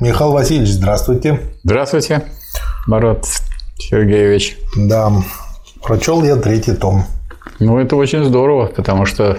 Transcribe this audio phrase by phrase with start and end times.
[0.00, 1.40] Михаил Васильевич, здравствуйте.
[1.62, 2.22] Здравствуйте,
[2.86, 3.26] Марат
[3.76, 4.56] Сергеевич.
[4.74, 5.12] Да,
[5.82, 7.04] прочел я третий том.
[7.58, 9.38] Ну, это очень здорово, потому что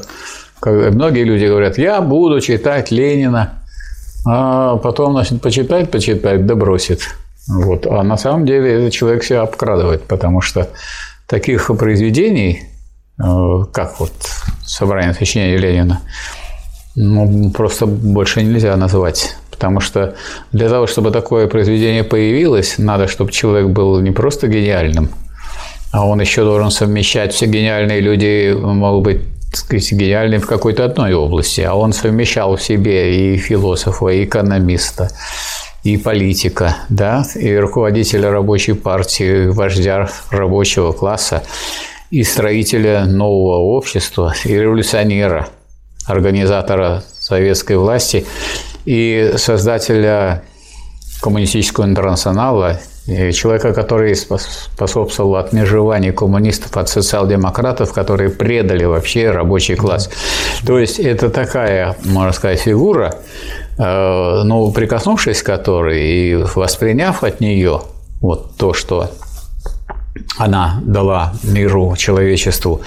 [0.64, 3.64] многие люди говорят, я буду читать Ленина,
[4.24, 7.02] а потом, значит, почитать, почитать, да бросит.
[7.48, 7.88] Вот.
[7.88, 10.70] А на самом деле этот человек себя обкрадывает, потому что
[11.26, 12.62] таких произведений,
[13.18, 14.14] э, как вот
[14.64, 16.02] собрание сочинений Ленина,
[16.96, 19.38] ну, просто больше нельзя назвать.
[19.62, 20.16] Потому что
[20.52, 25.12] для того, чтобы такое произведение появилось, надо, чтобы человек был не просто гениальным,
[25.92, 29.22] а он еще должен совмещать все гениальные люди, могут быть
[29.54, 35.12] сказать, гениальны в какой-то одной области, а он совмещал в себе и философа, и экономиста,
[35.84, 41.44] и политика, да, и руководителя рабочей партии, вождя рабочего класса,
[42.10, 45.50] и строителя нового общества, и революционера,
[46.08, 48.26] организатора советской власти,
[48.86, 50.44] и создателя
[51.22, 60.10] коммунистического интернационала, человека, который способствовал отмежеванию коммунистов от социал-демократов, которые предали вообще рабочий класс.
[60.66, 63.16] То есть это такая, можно сказать, фигура,
[63.78, 67.82] э, ну, прикоснувшись к которой и восприняв от нее
[68.22, 69.10] вот то, что
[70.38, 72.82] она дала миру, человечеству,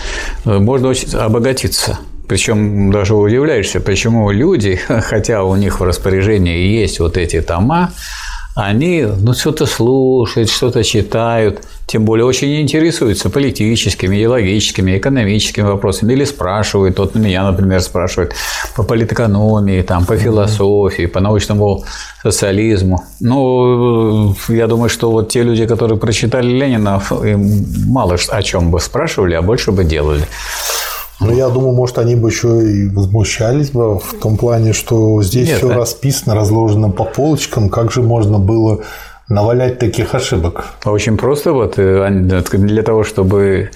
[0.44, 1.98] э, можно очень обогатиться.
[2.26, 7.92] Причем даже удивляешься, почему люди, хотя у них в распоряжении есть вот эти тома,
[8.54, 16.24] они ну, что-то слушают, что-то читают, тем более очень интересуются политическими, идеологическими, экономическими вопросами, или
[16.24, 18.34] спрашивают, вот меня, например, спрашивают
[18.76, 21.84] по политэкономии, там, по философии, по научному
[22.22, 23.02] социализму.
[23.20, 27.02] Ну, я думаю, что вот те люди, которые прочитали Ленина,
[27.88, 30.24] мало о чем бы спрашивали, а больше бы делали.
[31.20, 35.48] Ну, я думаю, может, они бы еще и возмущались бы в том плане, что здесь
[35.48, 35.74] Нет, все а...
[35.74, 37.68] расписано, разложено по полочкам.
[37.68, 38.80] Как же можно было
[39.28, 40.66] навалять таких ошибок?
[40.84, 41.52] Очень просто.
[41.52, 42.10] Вот э,
[42.52, 43.70] для того, чтобы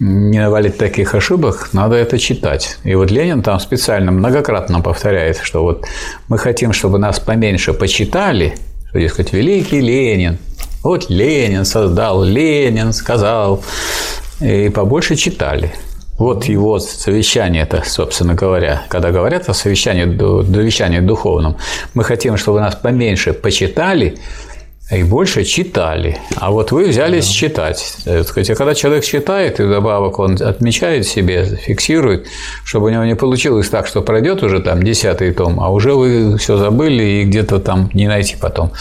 [0.00, 2.78] не навалить таких ошибок, надо это читать.
[2.82, 5.84] И вот Ленин там специально многократно повторяет, что вот
[6.28, 8.54] мы хотим, чтобы нас поменьше почитали,
[8.88, 10.38] что, дескать, великий Ленин,
[10.82, 13.62] вот Ленин создал, Ленин сказал,
[14.40, 15.72] и побольше читали.
[16.18, 21.56] Вот его совещание это, собственно говоря, когда говорят о совещании, довещании духовном,
[21.94, 24.18] мы хотим, чтобы нас поменьше почитали,
[24.90, 26.18] и больше читали.
[26.36, 27.32] А вот вы взялись да.
[27.32, 27.96] читать.
[28.04, 28.24] А
[28.54, 32.26] когда человек читает, и добавок он отмечает себе, фиксирует,
[32.64, 36.36] чтобы у него не получилось так, что пройдет уже там десятый том, а уже вы
[36.36, 38.72] все забыли и где-то там не найти потом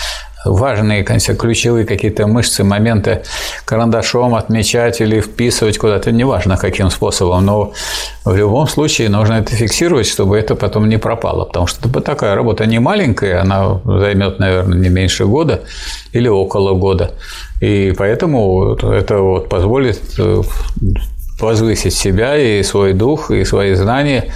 [0.46, 3.24] важные, ключевые какие-то мышцы, моменты.
[3.66, 7.74] Карандашом отмечать или вписывать куда-то, неважно каким способом, но
[8.26, 12.66] в любом случае нужно это фиксировать, чтобы это потом не пропало, потому что такая работа
[12.66, 15.62] не маленькая, она займет, наверное, не меньше года
[16.12, 17.12] или около года.
[17.62, 20.42] И поэтому это вот позволит э,
[21.40, 24.34] возвысить себя и свой дух, и свои знания.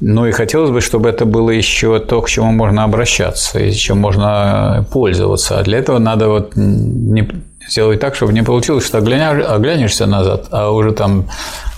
[0.00, 3.98] Ну и хотелось бы, чтобы это было еще то, к чему можно обращаться, и чем
[3.98, 5.58] можно пользоваться.
[5.58, 7.28] А для этого надо вот не
[7.68, 11.28] сделать так, чтобы не получилось, что оглянешься назад, а уже там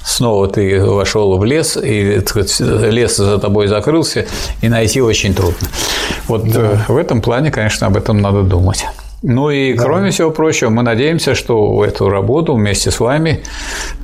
[0.05, 4.27] снова ты вошел в лес, и сказать, лес за тобой закрылся,
[4.63, 5.69] и найти очень трудно.
[6.29, 6.85] Вот да.
[6.89, 8.85] в этом плане, конечно, об этом надо думать.
[9.29, 9.83] Ну и да.
[9.83, 13.43] кроме всего прочего, мы надеемся, что эту работу вместе с вами,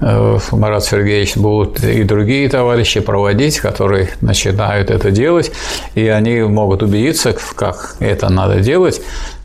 [0.00, 5.52] э, Марат Сергеевич, будут и другие товарищи проводить, которые начинают это делать,
[5.94, 9.00] и они могут убедиться, как это надо делать,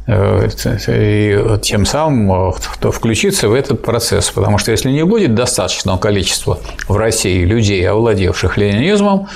[0.07, 0.49] э,
[0.87, 4.31] и тем самым кто включиться в этот процесс.
[4.31, 6.57] Потому что если не будет достаточного количества
[6.87, 9.27] в России людей, овладевших ленинизмом,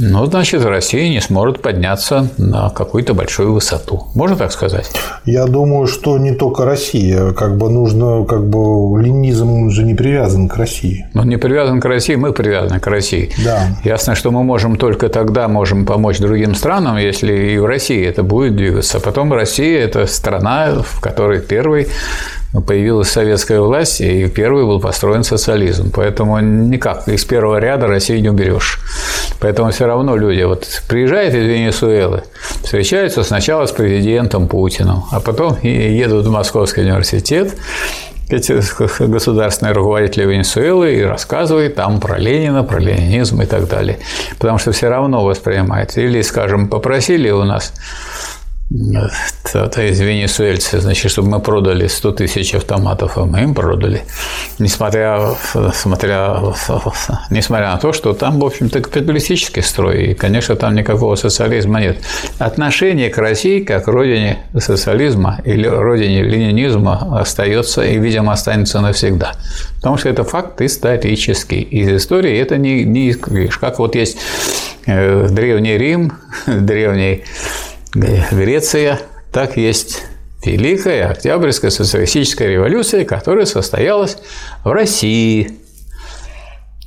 [0.00, 4.08] ну, значит, Россия не сможет подняться на какую-то большую высоту.
[4.14, 4.90] Можно так сказать?
[5.26, 7.32] Я думаю, что не только Россия.
[7.32, 11.06] Как бы нужно, как бы ленизм же не привязан к России.
[11.12, 13.30] Ну, не привязан к России, мы привязаны к России.
[13.44, 13.60] Да.
[13.84, 18.22] Ясно, что мы можем только тогда можем помочь другим странам, если и в России это
[18.22, 19.00] будет двигаться.
[19.00, 21.88] Потом Россия– это страна, в которой первый
[22.66, 25.92] появилась советская власть, и первый был построен социализм.
[25.94, 28.80] Поэтому никак из первого ряда Россию не уберешь.
[29.40, 32.24] Поэтому все равно люди вот приезжают из Венесуэлы,
[32.62, 37.54] встречаются сначала с президентом Путиным, а потом едут в Московский университет,
[38.28, 38.60] эти
[39.04, 43.98] государственные руководители Венесуэлы и рассказывают там про Ленина, про ленинизм и так далее.
[44.38, 46.00] Потому что все равно воспринимается.
[46.00, 47.72] Или, скажем, попросили у нас
[49.52, 54.04] то, есть венесуэльцы, значит, чтобы мы продали 100 тысяч автоматов, а мы им продали,
[54.60, 55.34] несмотря,
[55.74, 56.40] смотря,
[57.30, 61.98] несмотря на то, что там, в общем-то, капиталистический строй, и, конечно, там никакого социализма нет.
[62.38, 69.32] Отношение к России как родине социализма или родине ленинизма остается и, видимо, останется навсегда.
[69.76, 71.60] Потому что это факт исторический.
[71.60, 73.14] Из истории это не, не.
[73.14, 74.18] Как вот есть
[74.86, 76.12] э, Древний Рим,
[76.46, 77.24] Древний
[77.94, 79.00] Греция,
[79.32, 80.04] так есть
[80.44, 84.18] Великая Октябрьская социалистическая революция, которая состоялась
[84.64, 85.52] в России.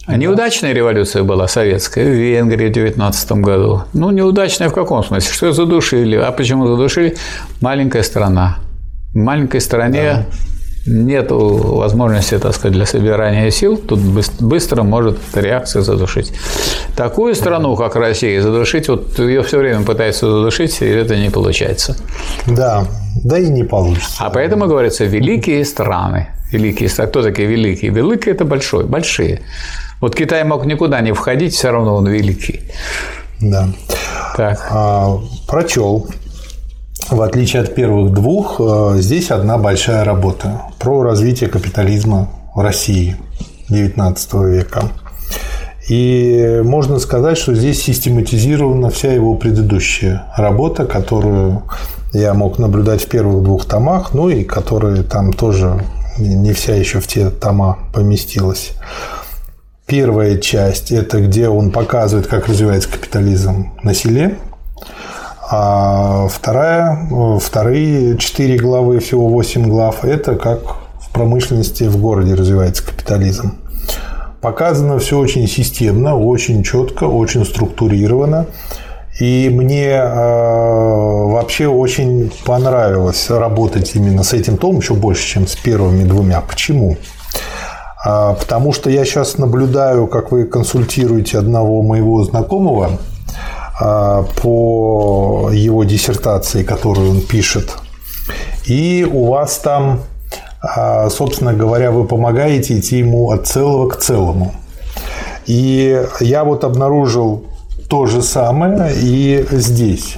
[0.05, 3.83] А неудачная революция была советская в Венгрии в 19 году.
[3.93, 5.31] Ну, неудачная в каком смысле?
[5.33, 6.15] Что задушили?
[6.15, 7.15] А почему задушили?
[7.61, 8.57] Маленькая страна.
[9.13, 10.25] В маленькой стране да
[10.85, 13.99] нет возможности, так сказать, для собирания сил, тут
[14.39, 16.33] быстро может реакция задушить.
[16.95, 21.95] Такую страну, как Россия, задушить, вот ее все время пытаются задушить, и это не получается.
[22.47, 22.85] Да,
[23.23, 24.15] да и не получится.
[24.19, 26.27] А поэтому говорится великие страны.
[26.51, 27.09] Великие страны.
[27.09, 27.91] Кто такие великие?
[27.91, 29.41] Великие– это большой, большие.
[30.01, 32.59] Вот Китай мог никуда не входить, все равно он великий.
[33.39, 33.69] Да.
[34.35, 34.67] Так.
[34.69, 36.07] А, прочел
[37.13, 43.15] в отличие от первых двух, э, здесь одна большая работа про развитие капитализма в России
[43.69, 44.83] XIX века.
[45.89, 51.63] И можно сказать, что здесь систематизирована вся его предыдущая работа, которую
[52.13, 55.83] я мог наблюдать в первых двух томах, ну и которая там тоже
[56.17, 58.71] не вся еще в те тома поместилась.
[59.85, 64.37] Первая часть– это где он показывает, как развивается капитализм на селе,
[65.49, 67.07] а вторая,
[67.39, 70.59] вторые четыре главы, всего восемь глав, это как
[70.99, 73.53] в промышленности в городе развивается капитализм.
[74.41, 78.47] Показано все очень системно, очень четко, очень структурировано.
[79.19, 85.55] И мне э, вообще очень понравилось работать именно с этим томом, еще больше, чем с
[85.55, 86.41] первыми двумя.
[86.41, 86.97] Почему?
[88.03, 92.99] А, потому что я сейчас наблюдаю, как вы консультируете одного моего знакомого,
[94.41, 97.73] по его диссертации, которую он пишет.
[98.65, 100.01] И у вас там,
[100.61, 104.53] а, собственно говоря, вы помогаете идти ему от целого к целому.
[105.45, 107.43] И я вот обнаружил
[107.89, 110.17] то же самое и здесь.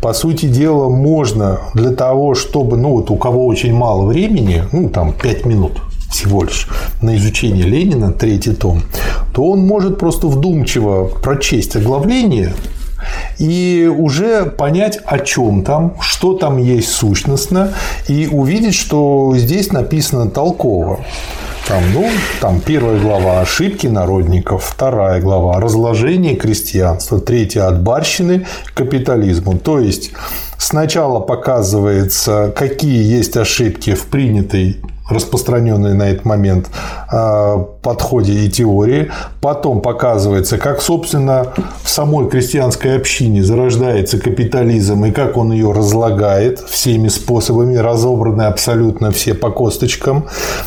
[0.00, 4.88] По сути дела, можно для того, чтобы, ну вот у кого очень мало времени, ну
[4.88, 6.68] там 5 минут всего лишь
[7.02, 8.82] на изучение Ленина, третий том,
[9.32, 12.52] то он может просто вдумчиво прочесть оглавление
[13.38, 17.72] и уже понять, о чем там, что там есть сущностно,
[18.08, 21.00] и увидеть, что здесь написано толково.
[21.66, 22.08] Там, ну,
[22.40, 29.56] там первая глава ошибки народников, вторая глава разложение крестьянства, третья от барщины к капитализму.
[29.56, 30.10] То есть
[30.58, 34.80] сначала показывается, какие есть ошибки в принятой
[35.10, 36.70] распространенной на этот момент
[37.10, 39.10] а, подходе и теории.
[39.40, 41.52] Потом показывается, как, собственно,
[41.82, 49.10] в самой крестьянской общине зарождается капитализм и как он ее разлагает всеми способами, разобраны абсолютно
[49.10, 50.26] все по косточкам.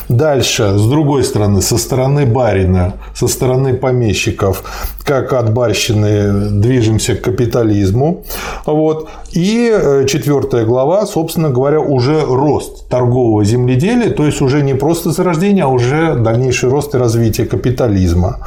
[0.10, 4.64] Дальше, с другой стороны, со стороны барина, со стороны помещиков,
[5.04, 8.24] как от барщины движемся к капитализму.
[8.66, 9.10] Вот.
[9.32, 15.12] И э, четвертая глава, собственно говоря, уже рост торгового земледелия, то есть уже не просто
[15.12, 18.40] зарождение, а уже дальнейший рост и развитие капитализма.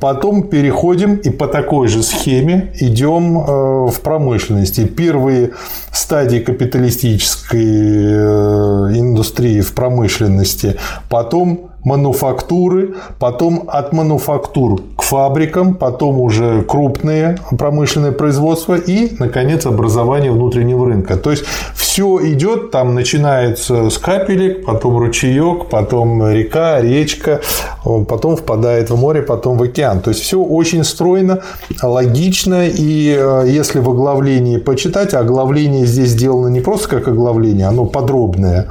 [0.00, 4.86] Потом переходим и по такой же схеме идем э, в промышленности.
[4.86, 5.52] Первые
[5.92, 10.76] стадии капиталистической э, индустрии в промышленности,
[11.08, 20.30] потом мануфактуры, потом от мануфактур к фабрикам, потом уже крупные промышленные производства и, наконец, образование
[20.30, 21.16] внутреннего рынка.
[21.16, 27.40] То есть все идет, там начинается с капелек, потом ручеек, потом река, речка,
[27.84, 30.00] потом впадает в море, потом в океан.
[30.00, 31.40] То есть все очень стройно,
[31.82, 37.66] логично, и э, если в оглавлении почитать, а оглавление здесь сделано не просто как оглавление,
[37.66, 38.68] оно подробное,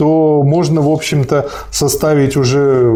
[0.00, 2.90] то можно, в общем-то, составить уже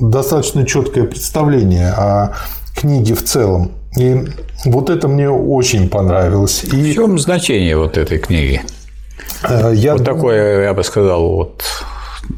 [0.00, 2.32] достаточно четкое представление о
[2.74, 3.70] книге в целом.
[3.96, 4.16] И
[4.64, 6.64] вот это мне очень понравилось.
[6.64, 6.90] И...
[6.90, 8.62] В чем значение вот этой книги?
[9.48, 9.92] Э, я...
[9.92, 11.62] Вот такое, я бы сказал, вот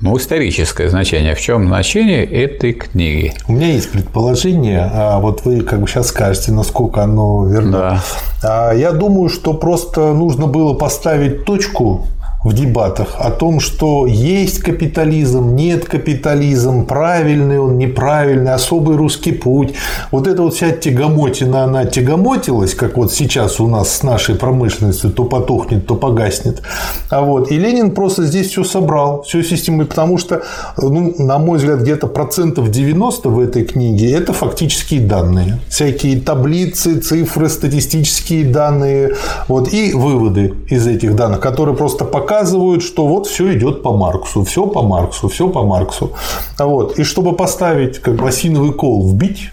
[0.03, 1.35] ну, историческое значение.
[1.35, 3.33] В чем значение этой книги?
[3.49, 8.03] У меня есть предположение, а вот вы как бы сейчас скажете, насколько оно верно.
[8.43, 8.71] Да.
[8.71, 12.07] А я думаю, что просто нужно было поставить точку
[12.47, 19.75] в дебатах о том, что есть капитализм, нет капитализм, правильный он, неправильный, особый русский путь.
[20.13, 25.11] Вот эта вот вся тягомотина, она тягомотилась, как вот сейчас у нас с нашей промышленностью,
[25.11, 26.63] то потухнет, то погаснет.
[27.11, 30.43] А вот, и Ленин просто здесь все собрал, всю систему, потому что,
[30.79, 35.59] ну, на мой взгляд, где-то процентов 90 в этой книге– это фактические данные.
[35.69, 39.17] Всякие таблицы, цифры, статистические данные,
[39.49, 43.97] вот, и выводы из этих данных, которые просто показывают показывают, что вот все идет по
[43.97, 46.13] Марксу, все по Марксу, все по Марксу.
[46.59, 46.99] Вот.
[46.99, 49.51] И чтобы поставить как бы осиновый кол вбить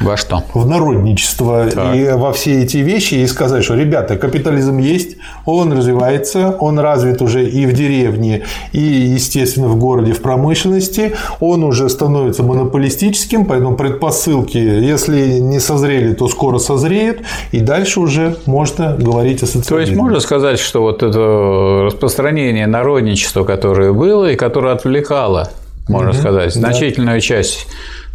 [0.00, 0.42] во что?
[0.52, 1.96] В народничество так.
[1.96, 7.22] и во все эти вещи и сказать, что, ребята, капитализм есть, он развивается, он развит
[7.22, 13.76] уже и в деревне, и, естественно, в городе, в промышленности, он уже становится монополистическим, поэтому
[13.76, 17.20] предпосылки, если не созрели, то скоро созреют,
[17.52, 19.76] и дальше уже можно говорить о социализме.
[19.76, 25.50] То есть, можно сказать, что вот это распространение народничества, которое было и которое отвлекало,
[25.88, 27.20] можно угу, сказать, значительную да.
[27.20, 27.66] часть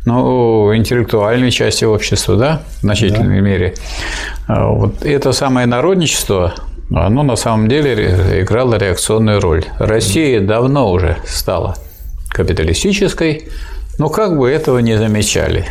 [0.05, 3.41] ну, интеллектуальной части общества, да, в значительной да.
[3.41, 3.73] мере.
[4.47, 6.55] А вот это самое народничество,
[6.93, 9.65] оно на самом деле играло реакционную роль.
[9.79, 11.75] Россия давно уже стала
[12.29, 13.49] капиталистической,
[13.97, 15.65] но как бы этого не замечали.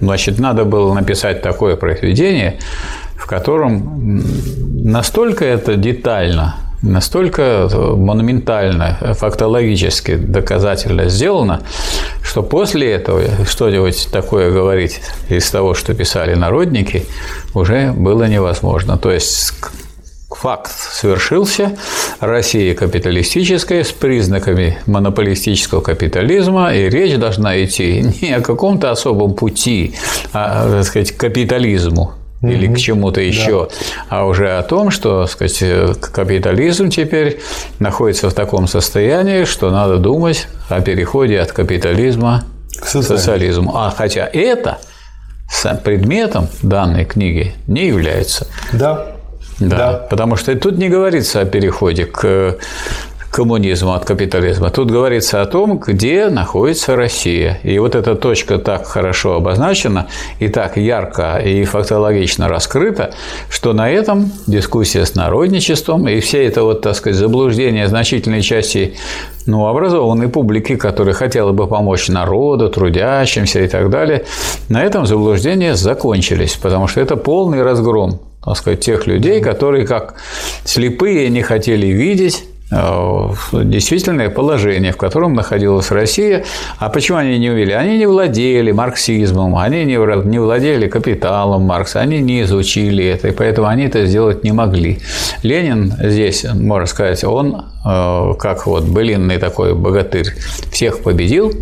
[0.00, 2.58] Значит, надо было написать такое произведение,
[3.16, 4.22] в котором
[4.84, 11.62] настолько это детально настолько монументально, фактологически, доказательно сделано,
[12.22, 17.04] что после этого что-нибудь такое говорить из того, что писали народники,
[17.54, 18.98] уже было невозможно.
[18.98, 19.52] То есть
[20.30, 21.76] факт совершился,
[22.20, 29.94] Россия капиталистическая с признаками монополистического капитализма, и речь должна идти не о каком-то особом пути,
[30.32, 32.12] а, так сказать, капитализму,
[32.48, 34.16] или к чему-то еще, да.
[34.18, 35.62] а уже о том, что сказать,
[36.00, 37.40] капитализм теперь
[37.78, 42.44] находится в таком состоянии, что надо думать о переходе от капитализма
[42.80, 43.76] к социализму.
[43.76, 44.78] А хотя это
[45.84, 48.46] предметом данной книги не является.
[48.72, 49.06] Да.
[49.60, 49.92] Да, да.
[50.10, 52.56] Потому что тут не говорится о переходе к
[53.34, 54.70] коммунизма от капитализма.
[54.70, 57.58] Тут говорится о том, где находится Россия.
[57.64, 60.06] И вот эта точка так хорошо обозначена
[60.38, 63.12] и так ярко и фактологично раскрыта,
[63.50, 68.94] что на этом дискуссия с народничеством и все это вот, так сказать, заблуждение значительной части
[69.46, 74.26] ну, образованной публики, которая хотела бы помочь народу, трудящимся и так далее,
[74.68, 80.16] на этом заблуждения закончились, потому что это полный разгром так сказать, тех людей, которые как
[80.64, 86.44] слепые не хотели видеть действительное положение, в котором находилась Россия.
[86.78, 87.72] А почему они не увели?
[87.72, 93.68] Они не владели марксизмом, они не владели капиталом Маркса, они не изучили это, и поэтому
[93.68, 94.98] они это сделать не могли.
[95.42, 100.34] Ленин здесь, можно сказать, он, э, как вот былинный такой богатырь,
[100.72, 101.52] всех победил,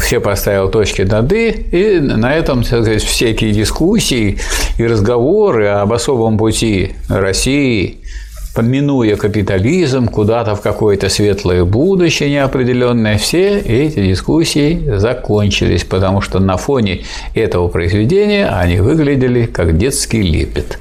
[0.00, 4.38] все поставил точки над «и», и на этом сказать, всякие дискуссии
[4.76, 7.98] и разговоры об особом пути России–
[8.56, 16.56] минуя капитализм, куда-то в какое-то светлое будущее неопределенное, все эти дискуссии закончились, потому что на
[16.56, 20.78] фоне этого произведения они выглядели как детский лепет.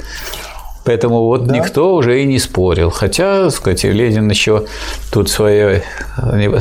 [0.87, 1.57] Поэтому вот да.
[1.57, 2.91] никто уже и не спорил.
[2.91, 4.63] Хотя, так сказать, Ленин еще
[5.11, 5.81] тут своей,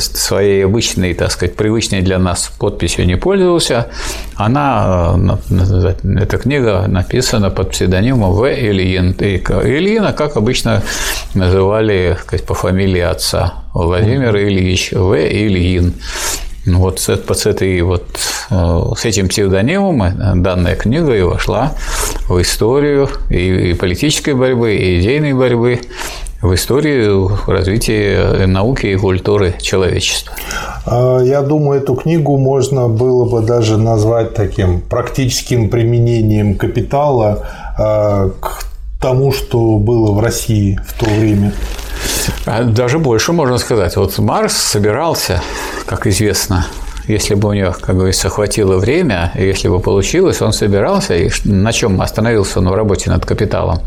[0.00, 3.86] своей обычной, так сказать, привычной для нас подписью не пользовался.
[4.34, 5.16] Она,
[5.48, 8.52] э, эта книга написана под псевдонимом В.
[8.52, 9.12] Ильин.
[9.12, 10.82] И Ильина, как обычно
[11.34, 13.62] называли сказать, по фамилии отца.
[13.74, 15.14] Владимир Ильич В.
[15.14, 15.94] Ильин.
[16.66, 18.04] Ну, вот с, с, этой вот,
[18.50, 21.74] э, с этим псевдонимом данная книга и вошла
[22.28, 25.80] в историю и, и политической борьбы, и идейной борьбы,
[26.42, 30.34] в историю развития науки и культуры человечества.
[30.84, 37.46] А, я думаю, эту книгу можно было бы даже назвать таким практическим применением капитала
[37.76, 38.65] к
[39.00, 41.52] тому, что было в России в то время.
[42.46, 43.96] А даже больше можно сказать.
[43.96, 45.42] Вот Маркс собирался,
[45.86, 46.66] как известно,
[47.08, 51.72] если бы у него, как говорится, хватило время, если бы получилось, он собирался, и на
[51.72, 53.78] чем остановился он в работе над капиталом?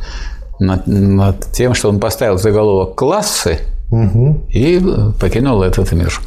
[0.59, 3.59] Над, над тем, что он поставил заголовок классы
[3.91, 4.41] угу.
[4.49, 4.81] и
[5.19, 6.19] покинул этот мир.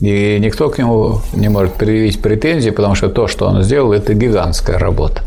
[0.00, 4.12] И никто к нему не может предъявить претензии, потому что то, что он сделал, это
[4.12, 5.22] гигантская работа.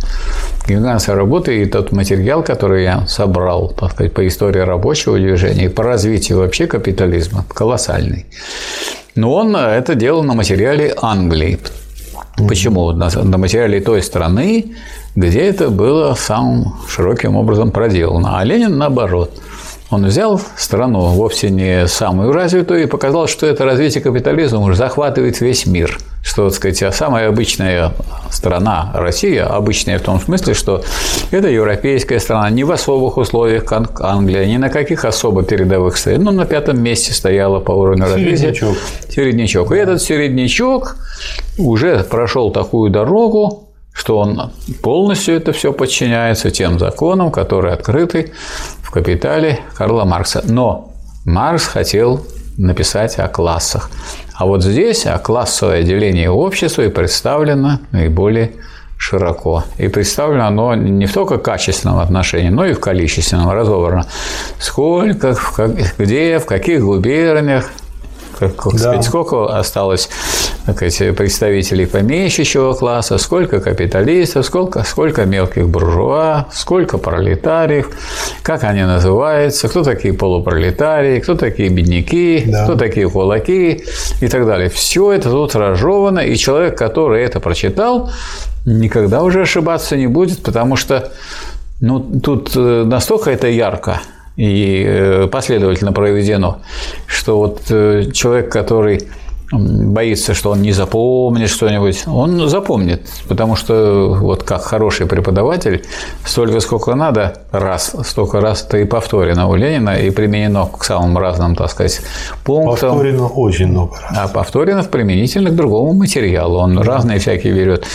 [0.67, 5.69] Гигантская работа и тот материал, который я собрал так сказать, по истории рабочего движения и
[5.69, 8.27] по развитию вообще капитализма, колоссальный.
[9.15, 11.57] Но он это делал на материале Англии.
[12.47, 12.91] Почему?
[12.91, 14.75] На, на материале той страны,
[15.15, 18.39] где это было самым широким образом проделано.
[18.39, 19.31] А Ленин наоборот.
[19.91, 25.41] Он взял страну вовсе не самую развитую и показал, что это развитие капитализма уже захватывает
[25.41, 25.98] весь мир.
[26.22, 27.93] Что, так сказать, а самая обычная
[28.29, 30.84] страна Россия, обычная в том смысле, что
[31.31, 36.19] это европейская страна, не в особых условиях, как Англия, ни на каких особо передовых стоит.
[36.19, 38.38] Ну, на пятом месте стояла по уровню развития.
[38.38, 38.77] Середнячок.
[39.10, 39.72] Середнячок.
[39.72, 40.98] И этот середнячок
[41.58, 48.31] уже прошел такую дорогу, что он полностью это все подчиняется тем законам, которые открыты
[48.81, 50.41] в «Капитале» Карла Маркса.
[50.46, 50.93] Но
[51.25, 52.25] Маркс хотел
[52.58, 53.89] написать о классах.
[54.36, 58.53] А вот здесь о классовое деление общества и представлено наиболее
[58.98, 59.63] широко.
[59.77, 64.05] И представлено оно не в только качественном отношении, но и в количественном разобрано.
[64.60, 65.36] Сколько,
[65.98, 67.69] где, в каких губерниях,
[68.39, 68.79] как, как да.
[68.79, 70.10] сказать, сколько осталось
[70.65, 77.89] так сказать, представителей помещичьего класса, сколько капиталистов, сколько, сколько мелких буржуа, сколько пролетариев,
[78.43, 82.65] как они называются, кто такие полупролетарии, кто такие бедняки, да.
[82.65, 83.84] кто такие кулаки
[84.22, 84.69] и так далее.
[84.69, 88.12] Все это тут разжевано, и человек, который это прочитал,
[88.65, 91.12] никогда уже ошибаться не будет, потому что
[91.81, 94.01] ну, тут э, настолько это ярко–
[94.39, 96.62] и э, последовательно проведено,
[97.08, 99.01] что вот э, человек, который
[99.51, 105.86] боится, что он не запомнит что-нибудь, он запомнит, потому что вот как хороший преподаватель,
[106.24, 111.18] столько, сколько надо, раз, столько раз это и повторено у Ленина и применено к самым
[111.18, 112.01] разным, так сказать,
[112.44, 112.91] пунктам.
[112.91, 114.18] Повторено очень много раз.
[114.18, 116.58] А повторено применительно к другому материалу.
[116.58, 116.84] Он да.
[116.84, 117.86] разные всякие берет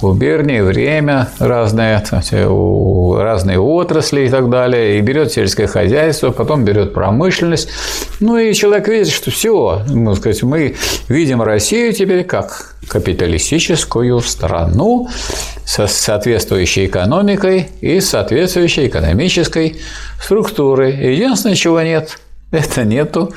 [0.00, 7.68] губернии, время разное, разные отрасли и так далее, и берет сельское хозяйство, потом берет промышленность.
[8.20, 10.74] Ну и человек видит, что все, ну, сказать, мы
[11.08, 15.08] видим Россию теперь как капиталистическую страну
[15.64, 19.80] со соответствующей экономикой и соответствующей экономической
[20.20, 21.14] структурой.
[21.14, 22.18] Единственное, чего нет,
[22.50, 23.32] это нету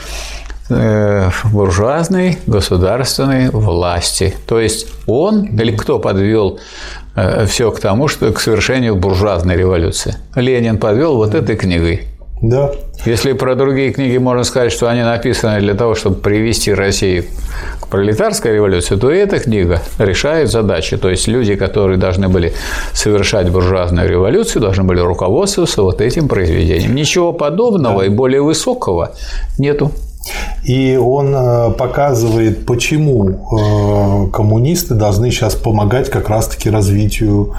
[0.70, 4.36] э, буржуазной государственной власти.
[4.48, 6.60] То есть он или кто подвел
[7.16, 10.16] э, все к тому, что к совершению буржуазной революции.
[10.36, 12.08] Ленин подвел вот этой книгой.
[12.42, 12.72] Да.
[13.06, 17.26] Если про другие книги можно сказать, что они написаны для того, чтобы привести Россию
[17.80, 20.98] к пролетарской революции, то эта книга решает задачи.
[20.98, 22.54] То есть люди, которые должны были
[22.94, 26.94] совершать буржуазную революцию, должны были руководствоваться вот этим произведением.
[26.96, 28.06] Ничего подобного да.
[28.06, 29.14] и более высокого
[29.58, 29.92] нету.
[30.64, 37.54] И он э, показывает, почему э, коммунисты должны сейчас помогать как раз-таки развитию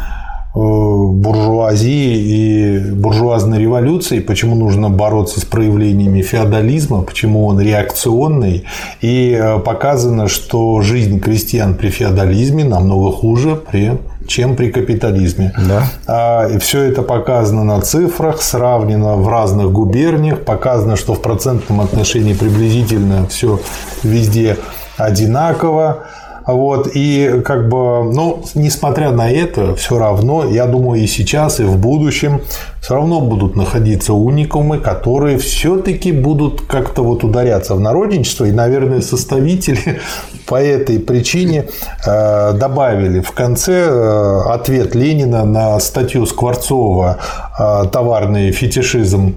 [0.59, 8.65] буржуазии и буржуазной революции, почему нужно бороться с проявлениями феодализма, почему он реакционный,
[9.01, 15.53] и э, показано, что жизнь крестьян при феодализме намного хуже, при, чем при капитализме.
[15.69, 15.85] Да.
[16.07, 21.81] А, и все это показано на цифрах, сравнено в разных губерниях, показано, что в процентном
[21.81, 23.61] отношении приблизительно все
[24.03, 24.57] везде
[24.97, 26.05] одинаково.
[26.49, 31.65] Вот, и как бы, ну, несмотря на это, все равно, я думаю, и сейчас, и
[31.65, 32.41] в будущем
[32.81, 38.47] все равно будут находиться уникумы, которые все-таки будут как-то вот ударяться в народничество.
[38.47, 40.01] И, наверное, составители
[40.47, 41.67] по этой причине
[42.07, 47.19] э, добавили в конце э, ответ Ленина на статью Скворцова
[47.59, 49.35] э, «Товарный фетишизм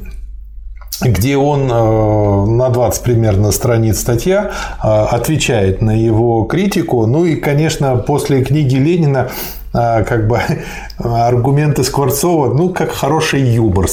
[1.01, 4.51] где он э, на 20 примерно страниц статья
[4.83, 7.05] э, отвечает на его критику.
[7.05, 9.29] Ну и, конечно, после книги Ленина
[9.73, 10.39] э, как бы
[10.97, 13.87] аргументы Скворцова, ну, как хороший юмор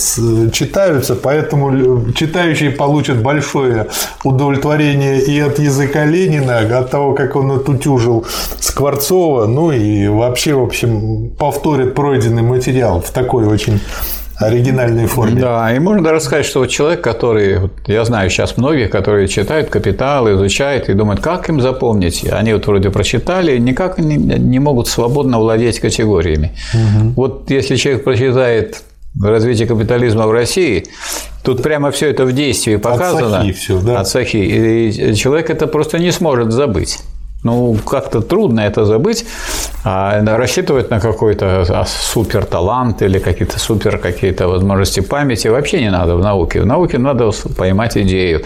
[0.52, 3.86] читаются, поэтому читающие получат большое
[4.22, 8.26] удовлетворение и от языка Ленина, от того, как он отутюжил
[8.60, 13.80] Скворцова, ну и вообще, в общем, повторит пройденный материал в такой очень
[14.38, 15.40] оригинальной форме.
[15.40, 19.28] Да, и можно даже сказать, что вот человек, который, вот я знаю сейчас многих, которые
[19.28, 22.24] читают «Капитал», изучают и думают, как им запомнить.
[22.30, 26.52] Они вот вроде прочитали, никак не, не могут свободно владеть категориями.
[26.72, 27.12] Угу.
[27.16, 28.82] Вот если человек прочитает
[29.20, 30.84] развитие капитализма в России,
[31.42, 33.38] тут прямо все это в действии показано.
[33.38, 34.00] От Сахи все, да.
[34.00, 34.36] От Сахи.
[34.36, 36.98] И человек это просто не сможет забыть.
[37.44, 39.24] Ну, как-то трудно это забыть,
[39.84, 45.90] а рассчитывать на какой-то а, супер талант или какие-то супер какие-то возможности памяти вообще не
[45.90, 46.60] надо в науке.
[46.60, 48.44] В науке надо поймать идею,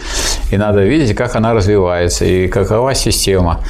[0.51, 3.61] и надо видеть, как она развивается, и какова система.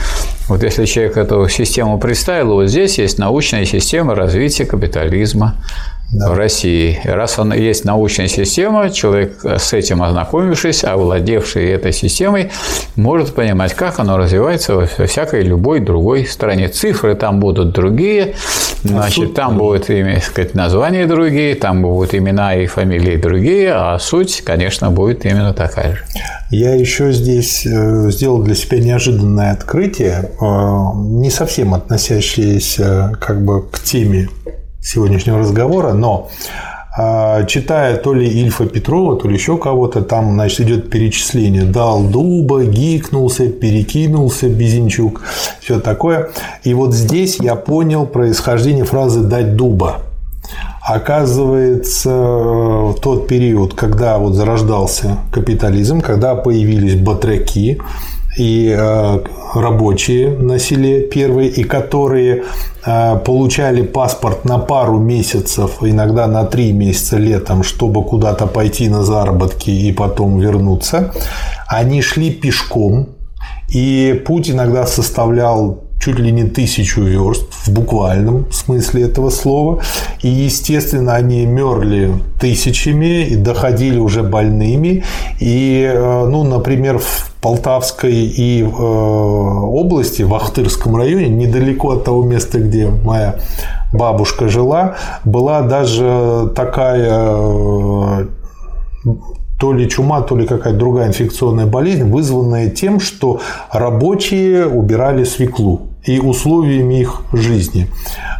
[0.48, 5.54] Вот если человек эту систему представил, вот здесь есть научная система развития капитализма.
[6.12, 6.30] Да.
[6.30, 7.00] в России.
[7.04, 12.50] Раз он есть научная система, человек с этим ознакомившись, овладевший этой системой,
[12.96, 16.68] может понимать, как оно развивается во всякой любой другой стране.
[16.68, 18.34] Цифры там будут другие,
[18.82, 24.90] значит, там будут сказать, названия другие, там будут имена и фамилии другие, а суть, конечно,
[24.90, 26.04] будет именно такая же.
[26.50, 30.44] Я еще здесь э, сделал для себя неожиданное открытие, э,
[30.94, 34.28] не совсем относящееся как бы к теме
[34.82, 36.28] сегодняшнего разговора, но
[36.94, 41.64] а, читая то ли Ильфа Петрова, то ли еще кого-то, там, значит, идет перечисление.
[41.64, 45.22] Дал дуба, гикнулся, перекинулся, Безенчук,
[45.60, 46.30] все такое.
[46.64, 50.02] И вот здесь я понял происхождение фразы «дать дуба».
[50.82, 57.80] Оказывается, в тот период, когда вот зарождался капитализм, когда появились батраки,
[58.36, 59.18] и э,
[59.54, 62.44] рабочие на селе первые, и которые
[62.84, 69.02] э, получали паспорт на пару месяцев, иногда на три месяца летом, чтобы куда-то пойти на
[69.04, 71.12] заработки и потом вернуться,
[71.68, 73.08] они шли пешком,
[73.68, 79.80] и путь иногда составлял чуть ли не тысячу верст в буквальном смысле этого слова.
[80.22, 85.04] И, естественно, они мерли тысячами и доходили уже больными.
[85.38, 92.24] И, э, ну, например, в Полтавской и э, области, в Ахтырском районе, недалеко от того
[92.24, 93.36] места, где моя
[93.92, 98.26] бабушка жила, была даже такая э,
[99.60, 105.91] то ли чума, то ли какая-то другая инфекционная болезнь, вызванная тем, что рабочие убирали свеклу
[106.04, 107.88] и условиями их жизни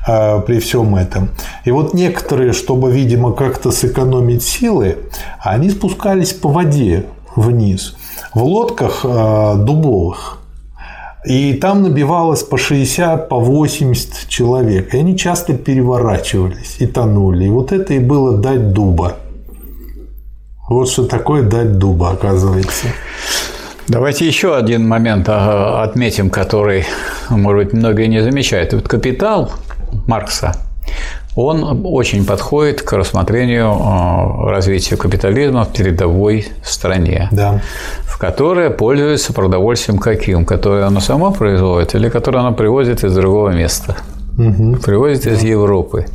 [0.06, 1.30] э, при всем этом.
[1.64, 4.98] И вот некоторые, чтобы, видимо, как-то сэкономить силы,
[5.40, 7.96] они спускались по воде вниз
[8.34, 10.38] в лодках э, дубовых.
[11.24, 14.92] И там набивалось по 60, по 80 человек.
[14.92, 17.44] И они часто переворачивались и тонули.
[17.44, 19.18] И вот это и было дать дуба.
[20.68, 22.88] Вот что такое дать дуба, оказывается.
[23.92, 26.86] Давайте еще один момент а, отметим, который,
[27.28, 28.72] может быть, многие не замечают.
[28.72, 29.52] Вот капитал
[30.06, 30.54] Маркса,
[31.36, 37.28] он очень подходит к рассмотрению а, развития капитализма в передовой стране.
[37.32, 37.60] Да
[38.22, 40.44] которая пользуется продовольствием каким?
[40.44, 43.96] Которое она сама производит или которое она привозит из другого места?
[44.38, 44.76] Угу.
[44.82, 46.06] Привозит из Европы.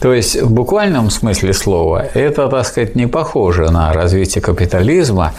[0.00, 5.32] То есть в буквальном смысле слова это, так сказать, не похоже на развитие капитализма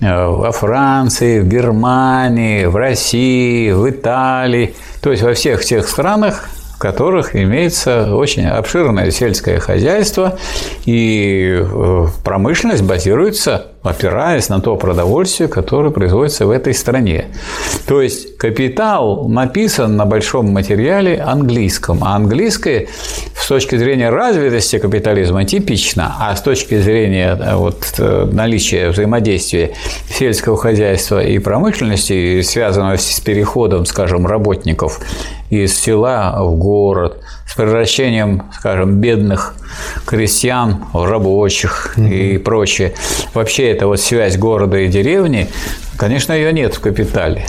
[0.00, 6.48] э, во Франции, в Германии, в России, в Италии, то есть во всех тех странах,
[6.78, 10.38] которых имеется очень обширное сельское хозяйство,
[10.86, 17.26] и э, промышленность базируется, опираясь на то продовольствие, которое производится в этой стране.
[17.86, 22.88] То есть капитал написан на большом материале английском, а английское
[23.34, 29.72] с точки зрения развитости капитализма типично, а с точки зрения э, вот, э, наличия взаимодействия
[30.10, 35.00] сельского хозяйства и промышленности, связанного с переходом, скажем, работников
[35.48, 39.54] из села в город, с превращением, скажем, бедных
[40.06, 42.94] крестьян рабочих и прочее.
[43.34, 45.48] Вообще эта вот связь города и деревни,
[45.96, 47.46] конечно, ее нет в капитале.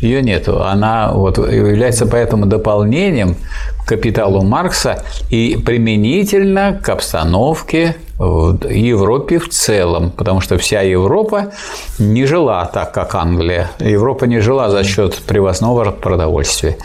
[0.00, 0.62] Ее нету.
[0.62, 3.36] Она вот является поэтому дополнением
[3.82, 11.52] к капиталу Маркса и применительно к обстановке в Европе в целом, потому что вся Европа
[11.98, 13.70] не жила так, как Англия.
[13.78, 16.78] Европа не жила за счет привозного продовольствия.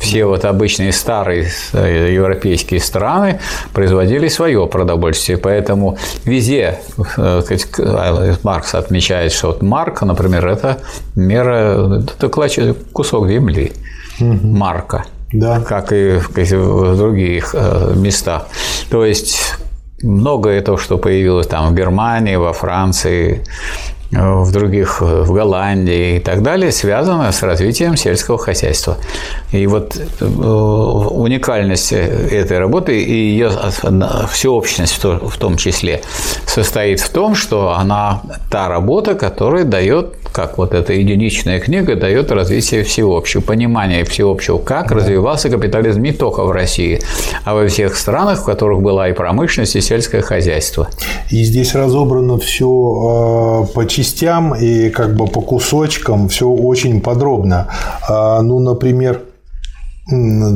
[0.00, 3.40] Все вот обычные старые э, европейские страны
[3.74, 6.80] производили свое продовольствие, поэтому везде
[7.16, 7.42] э,
[7.78, 10.78] э, Маркс отмечает, что вот марка, например, это
[11.14, 12.28] мера, это
[12.92, 13.72] кусок земли,
[14.20, 15.60] марка да.
[15.60, 17.54] как и в других
[17.96, 18.46] местах.
[18.90, 19.58] То есть
[20.02, 23.44] многое то, что появилось там в Германии, во Франции,
[24.10, 28.96] в других, в Голландии и так далее, связано с развитием сельского хозяйства.
[29.52, 33.50] И вот э, уникальность этой работы и ее
[34.30, 36.00] всеобщность в том числе
[36.46, 42.30] состоит в том, что она та работа, которая дает как вот эта единичная книга дает
[42.30, 44.94] развитие всеобщего, понимание всеобщего, как да.
[44.94, 47.00] развивался капитализм не только в России,
[47.44, 50.88] а во всех странах, в которых была и промышленность, и сельское хозяйство.
[51.30, 57.66] И здесь разобрано все а, по частям и как бы по кусочкам, все очень подробно.
[58.08, 59.22] А, ну, например,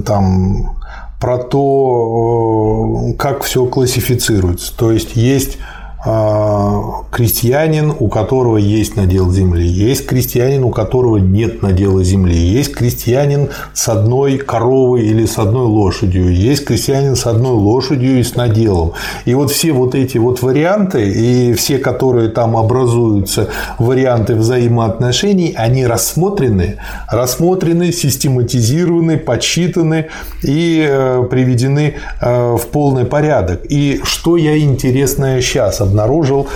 [0.07, 0.78] там
[1.20, 4.72] про то, как все классифицируется.
[4.76, 5.59] То есть есть
[6.03, 13.51] крестьянин, у которого есть надел земли, есть крестьянин, у которого нет надела земли, есть крестьянин
[13.73, 18.95] с одной коровой или с одной лошадью, есть крестьянин с одной лошадью и с наделом.
[19.27, 25.87] И вот все вот эти вот варианты и все, которые там образуются, варианты взаимоотношений, они
[25.87, 30.07] рассмотрены, рассмотрены, систематизированы, подсчитаны
[30.43, 33.61] и э, приведены э, в полный порядок.
[33.69, 36.48] И что я интересное сейчас обнаружил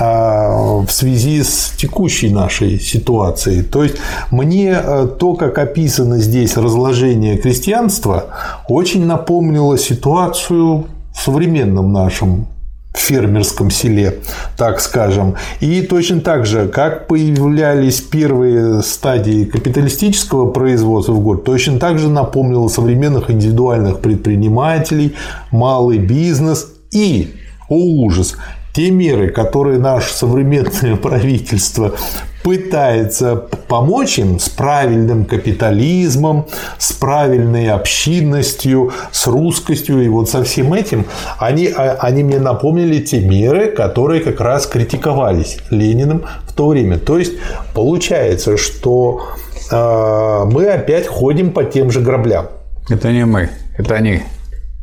[0.00, 3.62] а, в связи с текущей нашей ситуацией.
[3.62, 3.96] То есть
[4.30, 8.26] мне э, то, как описано здесь разложение крестьянства,
[8.68, 12.46] очень напомнило ситуацию в современном нашем
[12.94, 14.20] фермерском селе,
[14.56, 15.34] так скажем.
[15.60, 22.08] И точно так же, как появлялись первые стадии капиталистического производства в год, точно так же
[22.08, 25.14] напомнило современных индивидуальных предпринимателей,
[25.50, 27.34] малый бизнес и,
[27.68, 28.36] о ужас,
[28.74, 31.94] те меры, которые наше современное правительство
[32.42, 40.74] пытается помочь им с правильным капитализмом, с правильной общинностью, с русскостью и вот со всем
[40.74, 41.06] этим,
[41.38, 46.98] они, а, они мне напомнили те меры, которые как раз критиковались Лениным в то время.
[46.98, 47.34] То есть
[47.74, 49.22] получается, что
[49.70, 52.48] э, мы опять ходим по тем же граблям.
[52.90, 54.22] Это не мы, это они.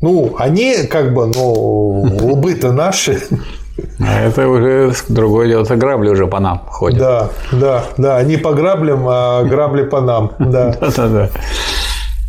[0.02, 3.22] Ну, они как бы, ну, лбы-то наши.
[4.26, 7.00] Это уже другое дело, это грабли уже по нам ходят.
[7.00, 10.32] Да, да, да, не по граблям, а грабли по нам.
[10.40, 11.30] Да, да, да.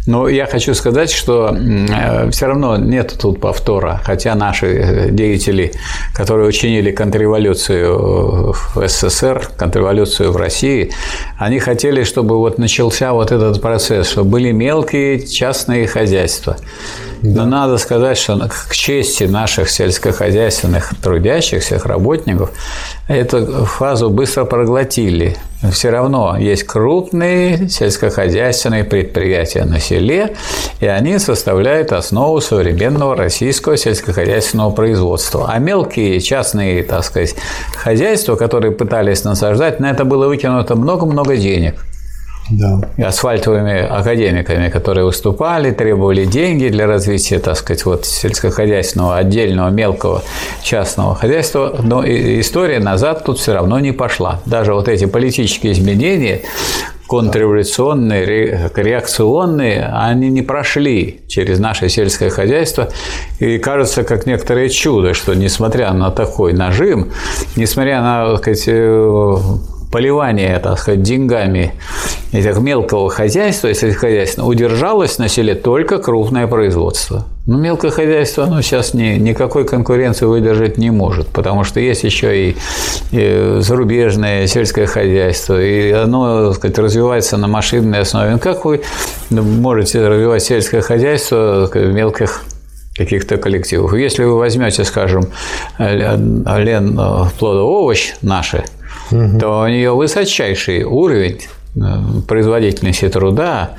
[0.06, 5.72] Но я хочу сказать, что э, все равно нет тут повтора, хотя наши э, деятели,
[6.12, 10.90] которые учинили контрреволюцию в СССР, контрреволюцию в России,
[11.38, 16.56] они хотели, чтобы вот начался вот этот процесс, чтобы были мелкие частные хозяйства.
[17.22, 22.50] Но надо сказать, что к чести наших сельскохозяйственных трудящихся, работников,
[23.06, 25.36] эту фазу быстро проглотили.
[25.70, 30.34] Все равно есть крупные сельскохозяйственные предприятия на селе,
[30.80, 35.48] и они составляют основу современного российского сельскохозяйственного производства.
[35.48, 37.36] А мелкие частные, так сказать,
[37.76, 41.84] хозяйства, которые пытались насаждать, на это было выкинуто много-много денег–
[42.50, 42.80] да.
[42.98, 50.22] асфальтовыми академиками, которые выступали, требовали деньги для развития, так сказать, вот сельскохозяйственного, отдельного, мелкого
[50.62, 51.76] частного хозяйства.
[51.82, 54.40] Но история назад тут все равно не пошла.
[54.46, 56.42] Даже вот эти политические изменения,
[57.06, 62.88] контрреволюционные, реакционные, они не прошли через наше сельское хозяйство.
[63.38, 67.12] И кажется, как некоторое чудо, что несмотря на такой нажим,
[67.54, 69.36] несмотря на так сказать, э,
[69.92, 71.74] поливание, так сказать, деньгами
[72.32, 77.26] этих мелкого хозяйства, если хозяйство, удержалось на селе только крупное производство.
[77.46, 82.04] Но ну, мелкое хозяйство, оно сейчас ни, никакой конкуренции выдержать не может, потому что есть
[82.04, 82.56] еще и,
[83.10, 88.30] и зарубежное сельское хозяйство, и оно так сказать, развивается на машинной основе.
[88.30, 88.82] Ну, как вы
[89.30, 92.44] можете развивать сельское хозяйство в мелких
[92.96, 93.94] каких-то коллективов.
[93.94, 95.24] Если вы возьмете, скажем,
[95.78, 96.96] лен
[97.38, 98.64] плодоовощ наши,
[99.10, 99.38] угу.
[99.38, 101.40] то у нее высочайший уровень
[102.28, 103.70] производительности труда,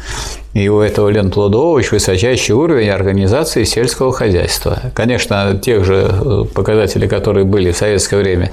[0.53, 4.79] и у этого Ленплодович высочайший уровень организации сельского хозяйства.
[4.93, 8.51] Конечно, тех же э, показателей, которые были в советское время,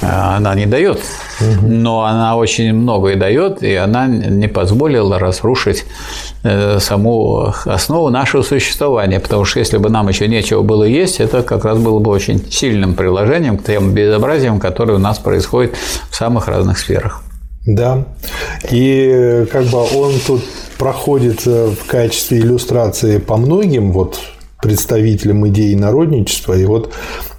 [0.00, 1.00] э, она не дает,
[1.62, 5.84] но она очень многое дает, и она не позволила разрушить
[6.78, 11.64] саму основу нашего существования, потому что если бы нам еще нечего было есть, это как
[11.64, 15.72] раз было бы очень сильным приложением к тем безобразиям, которые у нас происходят
[16.10, 17.22] в самых разных сферах.
[17.66, 18.04] Да.
[18.70, 20.42] И как бы он тут
[20.78, 24.18] проходит э, в качестве иллюстрации по многим вот
[24.60, 26.54] представителям идеи народничества.
[26.54, 26.92] И вот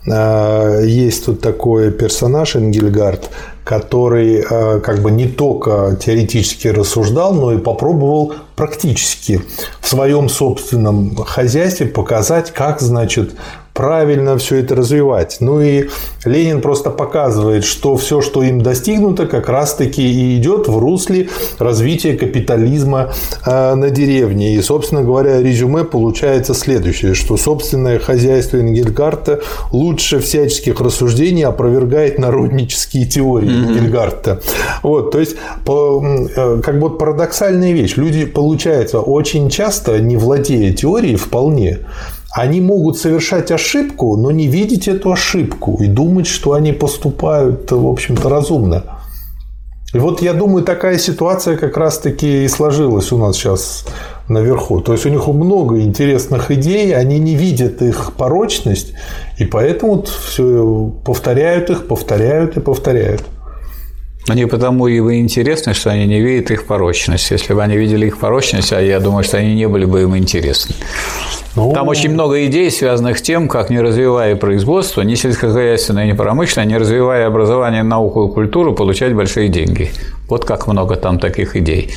[0.07, 3.29] э, есть тут такой персонаж Энгельгард,
[3.65, 9.41] который э, как бы не только теоретически рассуждал, но и попробовал практически
[9.81, 13.31] в своем собственном хозяйстве показать, как, значит,
[13.73, 15.37] правильно все это развивать.
[15.39, 15.89] Ну и
[16.25, 22.13] Ленин просто показывает, что все, что им достигнуто, как раз-таки и идет в русле развития
[22.13, 23.13] капитализма
[23.45, 24.55] э, на деревне.
[24.55, 33.05] И, собственно говоря, резюме получается следующее, что собственное хозяйство Энгельгарта лучше всяческих рассуждений опровергает народнические
[33.05, 33.67] теории mm-hmm.
[33.69, 34.41] Энгельгарта.
[34.83, 37.95] Вот, то есть, э, как бы парадоксальная вещь.
[37.95, 41.79] Люди, получается, очень часто, не владея теорией вполне,
[42.33, 47.87] они могут совершать ошибку, но не видеть эту ошибку и думать, что они поступают, в
[47.87, 48.83] общем-то, разумно.
[49.93, 53.85] И вот я думаю, такая ситуация как раз-таки и сложилась у нас сейчас
[54.27, 54.81] наверху.
[54.81, 58.93] То есть у них много интересных идей, они не видят их порочность,
[59.37, 63.21] и поэтому все повторяют их, повторяют и повторяют.
[64.27, 67.29] Они потому и интересны, что они не видят их порочность.
[67.31, 70.15] Если бы они видели их порочность, а я думаю, что они не были бы им
[70.15, 70.75] интересны.
[71.55, 71.73] Ну...
[71.73, 76.67] Там очень много идей, связанных с тем, как не развивая производство, ни сельскохозяйственное, ни промышленное,
[76.67, 79.91] не развивая образование, науку и культуру, получать большие деньги.
[80.29, 81.93] Вот как много там таких идей.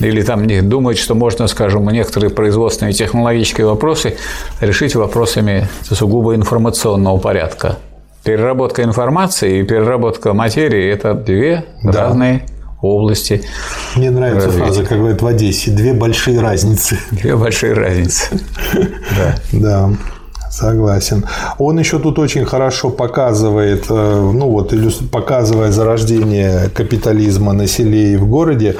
[0.00, 4.16] Или там не думают, что можно, скажем, некоторые производственные и технологические вопросы
[4.60, 7.76] решить вопросами сугубо информационного порядка.
[8.26, 12.08] Переработка информации и переработка материи– это две да.
[12.08, 12.44] разные
[12.82, 13.42] области.
[13.94, 14.64] Мне нравится развития.
[14.66, 16.98] фраза, как говорят в Одессе, две большие разницы.
[17.12, 18.40] Две большие разницы.
[19.16, 19.34] Да.
[19.52, 19.90] Да.
[20.50, 21.24] Согласен.
[21.58, 24.74] Он еще тут очень хорошо показывает, э, ну вот,
[25.12, 28.76] показывая зарождение капитализма на селе и в городе,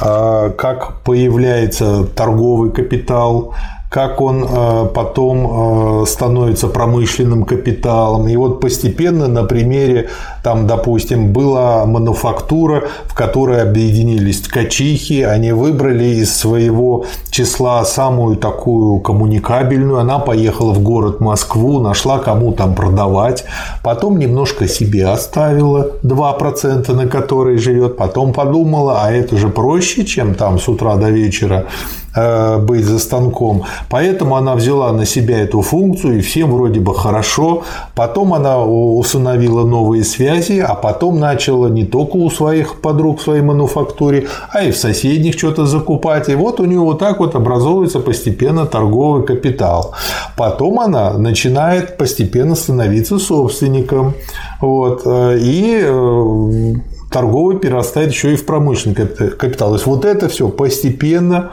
[0.00, 3.54] э, как появляется торговый капитал,
[3.88, 8.28] как он э, потом э, становится промышленным капиталом.
[8.28, 10.10] И вот постепенно на примере,
[10.42, 19.00] там, допустим, была мануфактура, в которой объединились ткачихи, они выбрали из своего числа самую такую
[19.00, 23.44] коммуникабельную, она поехала в город Москву, нашла кому там продавать,
[23.82, 30.34] потом немножко себе оставила 2%, на которые живет, потом подумала, а это же проще, чем
[30.34, 31.66] там с утра до вечера
[32.14, 33.64] быть за станком.
[33.90, 37.62] Поэтому она взяла на себя эту функцию, и всем вроде бы хорошо.
[37.94, 43.42] Потом она установила новые связи, а потом начала не только у своих подруг в своей
[43.42, 46.28] мануфактуре, а и в соседних что-то закупать.
[46.28, 49.94] И вот у нее вот так вот образовывается постепенно торговый капитал.
[50.36, 54.14] Потом она начинает постепенно становиться собственником.
[54.60, 55.02] Вот.
[55.04, 56.74] Э, и э,
[57.10, 59.68] торговый перерастает еще и в промышленный капитал.
[59.68, 61.52] То есть вот это все постепенно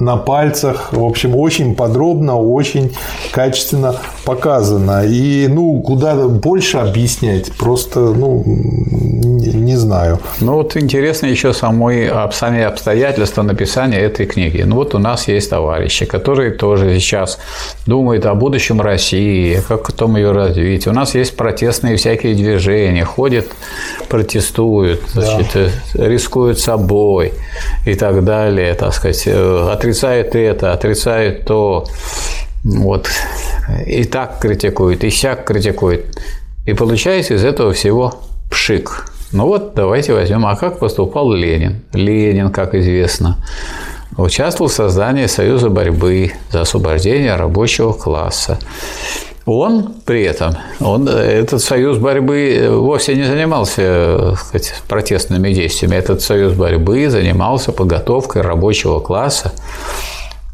[0.00, 0.92] на пальцах.
[0.92, 2.92] В общем, очень подробно, очень
[3.32, 5.04] качественно показано.
[5.04, 8.44] И, ну, куда больше объяснять, просто, ну,
[9.68, 10.18] не, знаю.
[10.40, 14.62] Ну, вот интересно еще самой, сами обстоятельства написания этой книги.
[14.62, 17.38] Ну, вот у нас есть товарищи, которые тоже сейчас
[17.86, 20.86] думают о будущем России, как потом ее развить.
[20.86, 23.46] У нас есть протестные всякие движения, ходят,
[24.08, 25.48] протестуют, значит,
[25.94, 26.08] да.
[26.08, 27.32] рискуют собой
[27.86, 31.86] и так далее, так сказать, отрицает это, отрицает то,
[32.64, 33.08] вот,
[33.86, 36.06] и так критикует, и сяк критикует.
[36.66, 38.14] И получается из этого всего
[38.50, 39.04] пшик.
[39.30, 41.82] Ну вот, давайте возьмем, а как поступал Ленин?
[41.92, 43.36] Ленин, как известно,
[44.16, 48.58] участвовал в создании Союза борьбы за освобождение рабочего класса.
[49.44, 55.96] Он при этом, он, этот союз борьбы вовсе не занимался сказать, протестными действиями.
[55.96, 59.52] Этот союз борьбы занимался подготовкой рабочего класса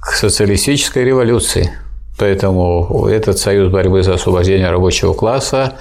[0.00, 1.72] к социалистической революции.
[2.18, 5.72] Поэтому этот союз борьбы за освобождение рабочего класса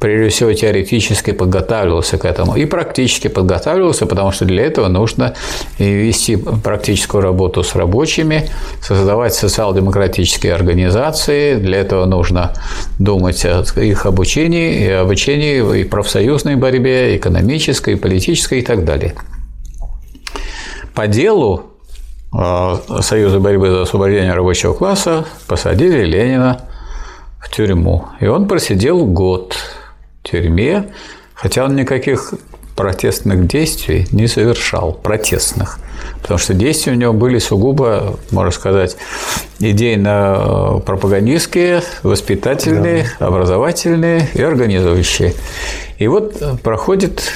[0.00, 5.34] прежде всего теоретически подготавливался к этому и практически подготавливался, потому что для этого нужно
[5.78, 8.48] вести практическую работу с рабочими,
[8.80, 12.54] создавать социал-демократические организации, для этого нужно
[12.98, 19.14] думать о их обучении, и обучении и профсоюзной борьбе, экономической, политической и так далее.
[20.94, 21.64] По делу
[22.32, 26.62] э, Союза борьбы за освобождение рабочего класса посадили Ленина
[27.38, 28.06] в тюрьму.
[28.20, 29.56] И он просидел год
[30.22, 30.92] тюрьме,
[31.34, 32.34] хотя он никаких
[32.76, 35.78] протестных действий не совершал, протестных.
[36.22, 38.96] Потому что действия у него были сугубо, можно сказать,
[39.58, 43.26] идейно-пропагандистские, воспитательные, да.
[43.26, 45.34] образовательные и организующие.
[45.98, 47.30] И вот проходит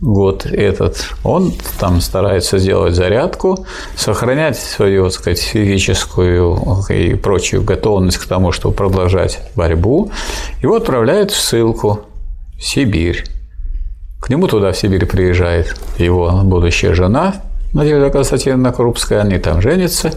[0.00, 8.18] год этот, он там старается сделать зарядку, сохранять свою, так сказать, физическую и прочую готовность
[8.18, 10.10] к тому, чтобы продолжать борьбу.
[10.62, 12.00] Его отправляют в ссылку
[12.58, 13.24] в Сибирь.
[14.20, 20.12] К нему туда, в Сибирь, приезжает его будущая жена, Надежда Константиновна Крупская, они там женятся.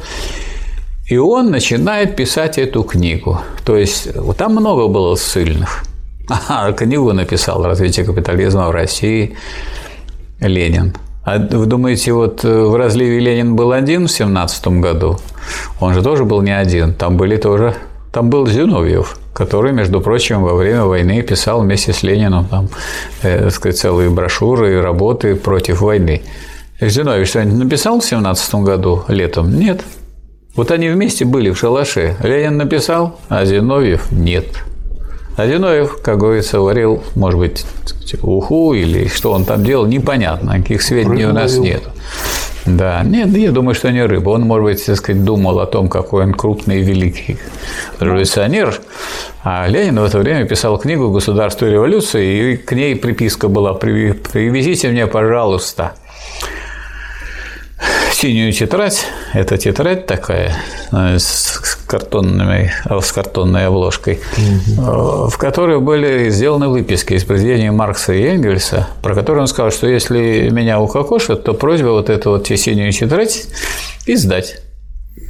[1.09, 3.41] И он начинает писать эту книгу.
[3.65, 5.83] То есть там много было ссыльных–
[6.31, 9.35] Ага, книгу написал «Развитие капитализма в России»
[10.39, 10.93] Ленин.
[11.25, 15.19] А вы думаете, вот э, в разливе Ленин был один в 17 году?
[15.81, 16.93] Он же тоже был не один.
[16.93, 17.75] Там были тоже...
[18.13, 22.69] Там был Зиновьев, который, между прочим, во время войны писал вместе с Лениным там,
[23.23, 26.21] э, сказать, целые брошюры и работы против войны.
[26.79, 29.53] Зиновьев что-нибудь написал в 17 году летом?
[29.53, 29.81] Нет.
[30.55, 32.15] Вот они вместе были в шалаше.
[32.23, 34.45] Ленин написал, а Зиновьев– нет.
[35.37, 37.65] Одиноев, как говорится, варил, может быть,
[38.21, 41.83] уху или что он там делал, непонятно, никаких сведений у нас нет.
[42.65, 44.29] Да, нет, я думаю, что не рыба.
[44.29, 47.37] Он, может быть, так сказать, думал о том, какой он крупный и великий
[47.99, 48.79] революционер.
[49.43, 53.73] А Ленин в это время писал книгу «Государство и революция», и к ней приписка была
[53.73, 55.93] «Привезите мне, пожалуйста,
[58.13, 59.05] синюю тетрадь.
[59.33, 60.55] Это тетрадь такая
[60.91, 65.29] э, с, картонной, с картонной обложкой, угу.
[65.29, 69.87] в которой были сделаны выписки из произведений Маркса и Энгельса, про которые он сказал, что
[69.87, 73.45] если меня укокошат, то просьба вот эту вот синюю тетрадь
[74.05, 74.61] издать.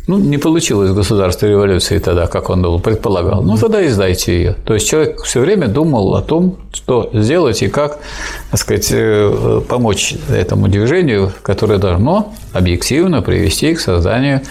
[0.08, 3.44] Ну, не получилось государство революции тогда, как он был, предполагал.
[3.44, 4.56] Ну, тогда издайте ее.
[4.66, 8.00] То есть человек все время думал о том, что сделать и как,
[8.50, 14.42] так сказать, э, помочь этому движению, которое должно объективно привести к созданию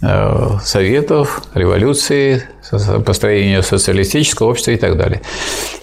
[0.00, 2.44] э, советов, революции,
[3.04, 5.20] построению социалистического общества и так далее.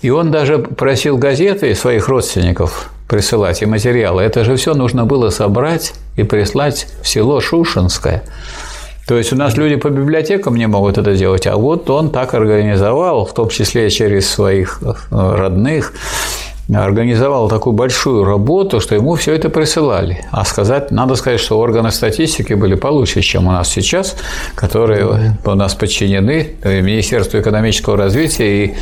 [0.02, 4.24] И он даже просил газеты своих родственников присылать и материалы.
[4.24, 8.24] Это же все нужно было собрать и прислать в село Шушинское–
[9.08, 12.34] то есть у нас люди по библиотекам не могут это делать, а вот он так
[12.34, 15.94] организовал, в том числе через своих э, родных,
[16.74, 20.26] организовал такую большую работу, что ему все это присылали.
[20.32, 24.16] А сказать, надо сказать, что органы статистики были получше, чем у нас сейчас,
[24.56, 28.76] которые у нас подчинены Министерству экономического развития, и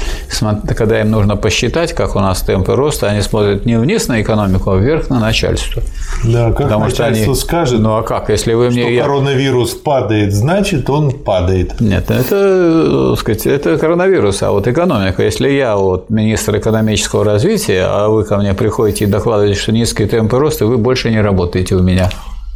[0.76, 4.72] когда им нужно посчитать, как у нас темпы роста, они смотрят не вниз на экономику,
[4.72, 5.82] а вверх на начальство.
[6.24, 7.36] Да, как Потому начальство что они...
[7.36, 8.94] скажет, ну а как, если вы мне...
[8.94, 11.82] Что коронавирус падает, значит он падает.
[11.82, 15.24] Нет, это, сказать, это коронавирус, а вот экономика.
[15.24, 19.72] Если я вот министр экономического развития, работаете, а вы ко мне приходите и докладываете, что
[19.72, 22.10] низкие темпы роста, вы больше не работаете у меня.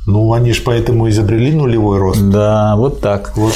[0.07, 2.21] Ну, они же поэтому изобрели нулевой рост.
[2.21, 3.31] Да, вот так.
[3.35, 3.53] Вот.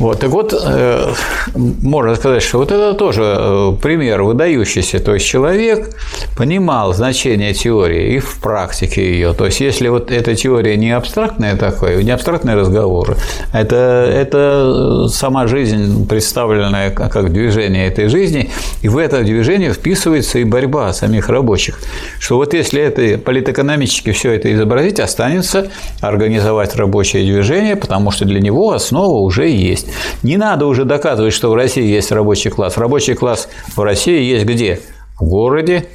[0.00, 1.12] Вот, так вот, э,
[1.54, 4.98] можно сказать, что вот это тоже э, пример выдающийся.
[4.98, 5.94] То есть человек
[6.38, 9.34] понимал значение теории и в практике ее.
[9.34, 13.16] То есть если вот эта теория не абстрактная такое, не абстрактные разговоры,
[13.52, 18.48] это, это сама жизнь, представленная как движение этой жизни,
[18.80, 21.78] и в это движение вписывается и борьба самих рабочих.
[22.18, 25.68] Что вот если это политэкономически все это изобразить, останется
[26.00, 29.89] организовать рабочее движение, потому что для него основа уже есть.
[30.22, 32.76] Не надо уже доказывать, что в России есть рабочий класс.
[32.76, 34.80] Рабочий класс в России есть где?
[35.18, 35.86] В городе,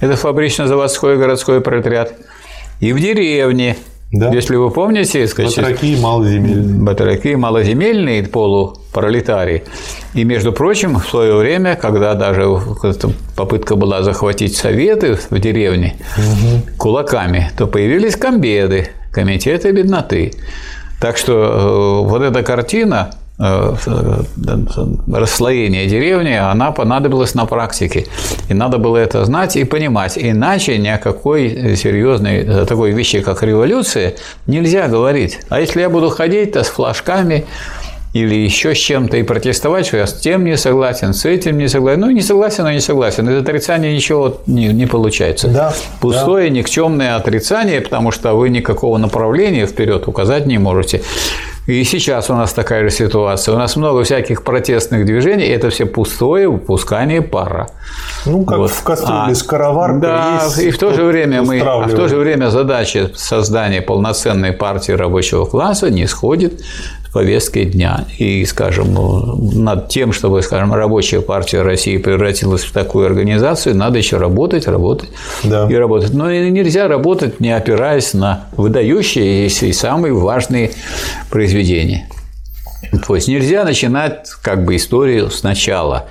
[0.00, 2.14] это фабрично-заводской городской пролетариат,
[2.80, 3.76] и в деревне,
[4.10, 4.30] да.
[4.30, 6.82] Если вы помните, сказать, батраки малоземельные.
[6.82, 9.64] Батраки малоземельные полупролетарии.
[10.14, 12.58] И, между прочим, в свое время, когда даже
[13.36, 16.62] попытка была захватить советы в деревне угу.
[16.78, 20.32] кулаками, то появились комбеды, комитеты бедноты.
[21.02, 23.10] Так что э, вот эта картина
[23.40, 23.74] Э,
[25.12, 28.06] расслоение деревни, она понадобилась на практике.
[28.48, 30.18] И надо было это знать и понимать.
[30.18, 34.14] Иначе ни о какой серьезной э, такой вещи, как революция,
[34.48, 35.38] нельзя говорить.
[35.50, 37.44] А если я буду ходить-то с флажками,
[38.12, 41.68] или еще с чем-то и протестовать, что я с тем не согласен, с этим не
[41.68, 42.00] согласен.
[42.00, 43.28] Ну, не согласен, но не согласен.
[43.28, 45.48] Из отрицания ничего не, не получается.
[45.48, 46.56] Да, Пустое, да.
[46.56, 51.02] никчемное отрицание, потому что вы никакого направления вперед указать не можете.
[51.68, 53.54] И сейчас у нас такая же ситуация.
[53.54, 57.68] У нас много всяких протестных движений, и это все пустое выпускание пара.
[58.24, 58.70] Ну, как вот.
[58.70, 62.08] в кастрюле а, скороварка Да, есть и в то же время мы, а в то
[62.08, 66.58] же время задача создания полноценной партии рабочего класса не сходит
[67.12, 68.04] повестки дня.
[68.18, 68.94] И, скажем,
[69.62, 75.10] над тем, чтобы, скажем, рабочая партия России превратилась в такую организацию, надо еще работать, работать
[75.44, 75.68] да.
[75.70, 76.12] и работать.
[76.12, 80.72] Но нельзя работать, не опираясь на выдающиеся и самые важные
[81.30, 82.08] произведения.
[83.06, 86.06] То есть нельзя начинать как бы историю сначала.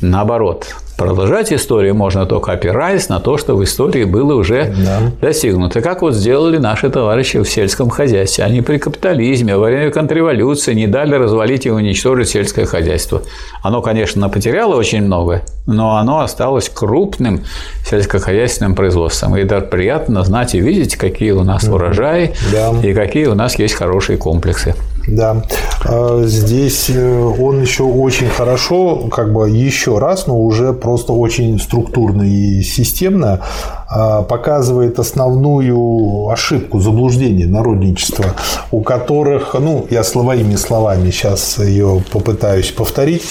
[0.00, 0.66] Наоборот,
[0.96, 5.12] Продолжать историю можно только опираясь на то, что в истории было уже да.
[5.20, 5.82] достигнуто.
[5.82, 8.44] Как вот сделали наши товарищи в сельском хозяйстве.
[8.44, 13.22] Они при капитализме, во время контрреволюции не дали развалить и уничтожить сельское хозяйство.
[13.62, 17.44] Оно, конечно, потеряло очень много, но оно осталось крупным
[17.84, 19.36] сельскохозяйственным производством.
[19.36, 22.72] И даже приятно знать и видеть, какие у нас урожаи да.
[22.82, 24.74] и какие у нас есть хорошие комплексы.
[25.06, 25.42] Да.
[25.84, 31.60] А, здесь э, он еще очень хорошо, как бы еще раз, но уже просто очень
[31.60, 33.40] структурно и системно
[33.88, 38.34] а, показывает основную ошибку, заблуждение народничества,
[38.72, 43.22] у которых, ну, я словоими словами сейчас ее попытаюсь повторить,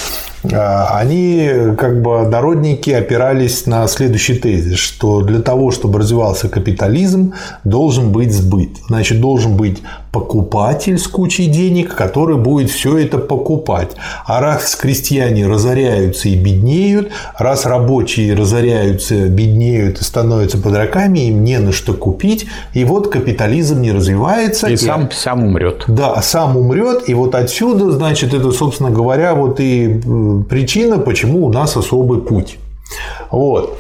[0.54, 7.34] они, как бы, народники опирались на следующий тезис, что для того, чтобы развивался капитализм,
[7.64, 8.70] должен быть сбыт.
[8.88, 9.82] Значит, должен быть
[10.16, 13.92] покупатель с кучей денег, который будет все это покупать.
[14.26, 21.60] А раз крестьяне разоряются и беднеют, раз рабочие разоряются, беднеют и становятся подраками, им не
[21.60, 24.68] на что купить, и вот капитализм не развивается.
[24.68, 25.84] И, и сам, сам умрет.
[25.88, 30.00] Да, сам умрет, и вот отсюда, значит, это, собственно говоря, вот и
[30.44, 32.58] причина, почему у нас особый путь.
[33.32, 33.78] Вот.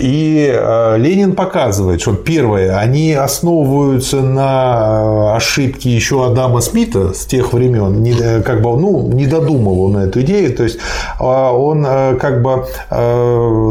[0.00, 7.26] И э, Ленин показывает, что первое, они основываются на э, ошибке еще Адама Смита с
[7.26, 10.78] тех времен, э, как бы, ну, не додумал он эту идею, то есть
[11.18, 12.66] он как бы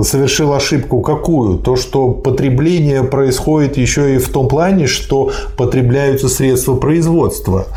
[0.03, 1.57] совершил ошибку какую?
[1.59, 7.67] То, что потребление происходит еще и в том плане, что потребляются средства производства.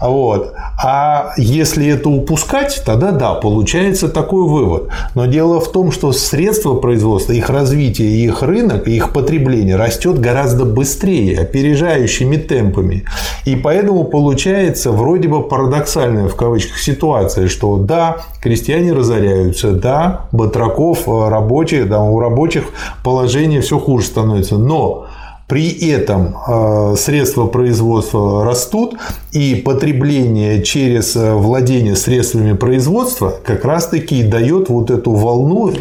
[0.00, 0.54] Вот.
[0.82, 4.88] А если это упускать, тогда да, получается такой вывод.
[5.14, 10.64] Но дело в том, что средства производства, их развитие, их рынок, их потребление растет гораздо
[10.64, 13.04] быстрее, опережающими темпами.
[13.44, 21.06] И поэтому получается вроде бы парадоксальная в кавычках ситуация, что да, крестьяне разоряются, да, батраков,
[21.06, 22.64] э, рабочих, да, у рабочих
[23.04, 25.06] положение все хуже становится, но
[25.50, 28.94] при этом э, средства производства растут,
[29.32, 35.72] и потребление через э, владение средствами производства как раз-таки дает вот эту волну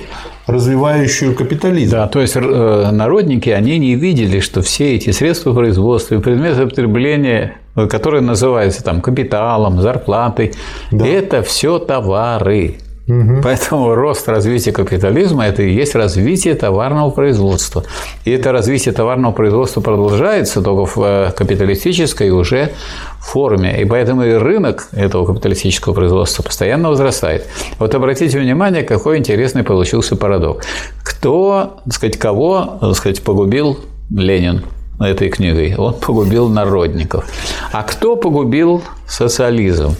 [0.47, 1.91] развивающую капитализм.
[1.91, 6.65] Да, то есть э, народники, они не видели, что все эти средства производства и предметы
[6.65, 10.53] потребления, которые называются там капиталом, зарплатой,
[10.91, 11.05] да.
[11.05, 12.77] это все товары.
[13.09, 13.41] Угу.
[13.43, 17.83] Поэтому рост развития капитализма– это и есть развитие товарного производства.
[18.23, 22.71] И это развитие товарного производства продолжается только в э, капиталистической уже
[23.19, 23.81] форме.
[23.81, 27.47] И поэтому и рынок этого капиталистического производства постоянно возрастает.
[27.79, 30.67] Вот обратите внимание, какой интересный получился парадокс.
[31.03, 33.79] Кто, так сказать, кого, так сказать, погубил
[34.11, 34.65] Ленин
[34.99, 35.73] этой книгой?
[35.75, 37.25] Он погубил народников.
[37.71, 39.95] А кто погубил социализм?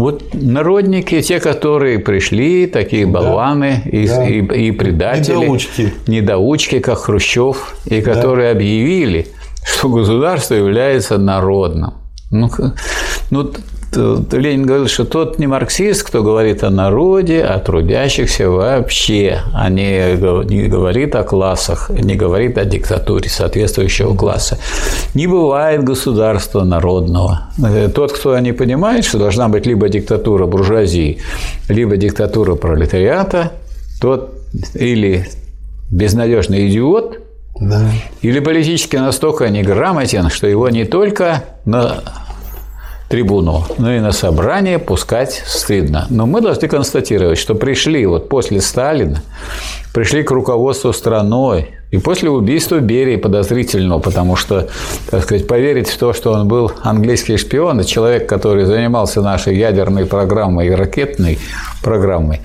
[0.00, 4.24] Вот народники, те, которые пришли, такие болваны да, и, да.
[4.24, 5.92] И, и предатели, недоучки.
[6.06, 8.58] недоучки, как Хрущев, и которые да.
[8.58, 9.26] объявили,
[9.62, 11.92] что государство является народным.
[12.30, 12.48] Ну,
[13.28, 13.52] ну
[13.96, 20.14] Ленин говорил, что тот не марксист, кто говорит о народе, о трудящихся вообще, а не,
[20.46, 24.58] не говорит о классах, не говорит о диктатуре соответствующего класса.
[25.14, 27.48] Не бывает государства народного.
[27.94, 31.18] Тот, кто не понимает, что должна быть либо диктатура буржуазии,
[31.68, 33.52] либо диктатура пролетариата,
[34.00, 34.34] тот
[34.74, 35.26] или
[35.90, 37.18] безнадежный идиот,
[37.60, 37.90] да.
[38.22, 42.02] или политически настолько неграмотен, что его не только на
[43.10, 46.06] трибуну, но и на собрание пускать стыдно.
[46.10, 49.20] Но мы должны констатировать, что пришли вот после Сталина,
[49.92, 54.68] пришли к руководству страной, и после убийства Берии подозрительного, потому что,
[55.10, 59.56] так сказать, поверить в то, что он был английский шпион, и человек, который занимался нашей
[59.56, 61.40] ядерной программой и ракетной
[61.82, 62.40] программой,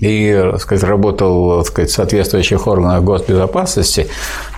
[0.00, 4.08] и, так сказать, работал так сказать, в соответствующих органах госбезопасности,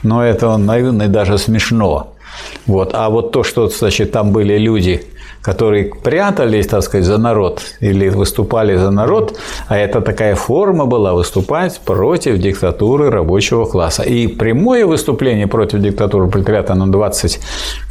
[0.02, 2.11] но это наивно и даже смешно.
[2.66, 2.90] Вот.
[2.95, 5.03] А вот то, что значит, там были люди,
[5.43, 9.38] которые прятались, так сказать, за народ или выступали за народ,
[9.68, 14.03] а это такая форма была выступать против диктатуры рабочего класса.
[14.03, 16.86] И прямое выступление против диктатуры пролетариата на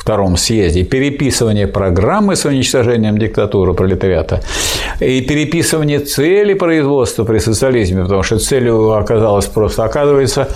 [0.06, 4.41] 22-м съезде, переписывание программы с уничтожением диктатуры пролетариата
[4.99, 10.47] и переписывание цели производства при социализме, потому что целью оказалось просто, оказывается,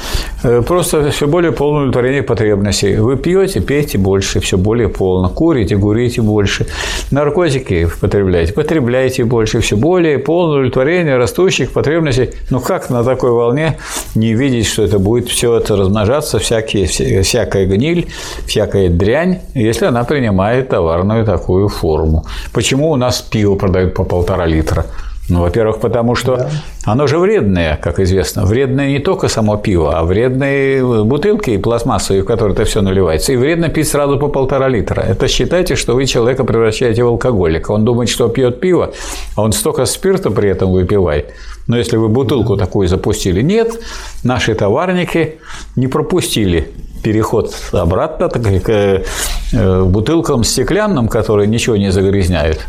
[0.43, 2.95] э, просто все более полное удовлетворение потребностей.
[2.95, 6.67] Вы пьете, пейте больше, все более полно, курите, курите больше.
[7.11, 12.29] Наркотики потребляете, потребляете больше, все более полное удовлетворение растущих потребностей.
[12.49, 13.77] Ну как на такой волне
[14.15, 18.07] не видеть, что это будет все это размножаться, всякие, всякая гниль,
[18.45, 22.25] всякая дрянь, если она принимает товарную такую форму.
[22.53, 24.85] Почему у нас пиво продают по полтора литра?
[25.27, 26.49] Ну, во-первых, потому что да.
[26.85, 28.45] оно же вредное, как известно.
[28.45, 33.33] Вредное не только само пиво, а вредные бутылки и пластмассовые, в которые это все наливается.
[33.33, 35.01] И вредно пить сразу по полтора литра.
[35.01, 37.71] Это считайте, что вы человека превращаете в алкоголика.
[37.71, 38.93] Он думает, что пьет пиво,
[39.35, 41.33] а он столько спирта при этом выпивает.
[41.67, 43.79] Но если вы бутылку такую запустили, нет,
[44.23, 45.39] наши товарники
[45.75, 46.67] не пропустили
[47.03, 49.03] переход обратно к
[49.51, 52.59] э, бутылкам стеклянным, которые ничего не загрязняют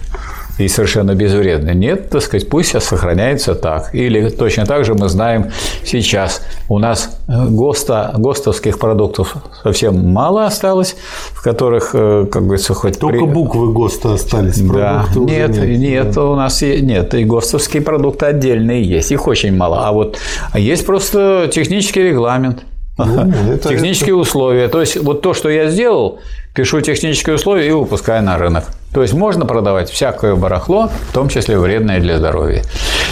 [0.58, 1.70] и совершенно безвредны.
[1.70, 3.94] Нет, так сказать, пусть сохраняется так.
[3.94, 5.50] Или точно так же мы знаем
[5.84, 10.96] сейчас, у нас э, ГОСТа, ГОСТовских продуктов совсем мало осталось,
[11.32, 12.98] в которых, э, как говорится, хоть...
[12.98, 13.26] Только при...
[13.26, 15.06] буквы ГОСТа остались, да.
[15.14, 19.86] нет, нет, нет, у нас нет, и ГОСТовские продукты отдельные есть, их очень мало.
[19.86, 20.18] А вот
[20.54, 22.64] есть просто технический регламент,
[22.98, 24.22] Ну, это, Технические это...
[24.22, 24.68] условия.
[24.68, 26.20] То есть, вот то, что я сделал,
[26.54, 28.64] пишу технические условия и выпускаю на рынок.
[28.94, 32.62] То есть можно продавать всякое барахло, в том числе вредное для здоровья.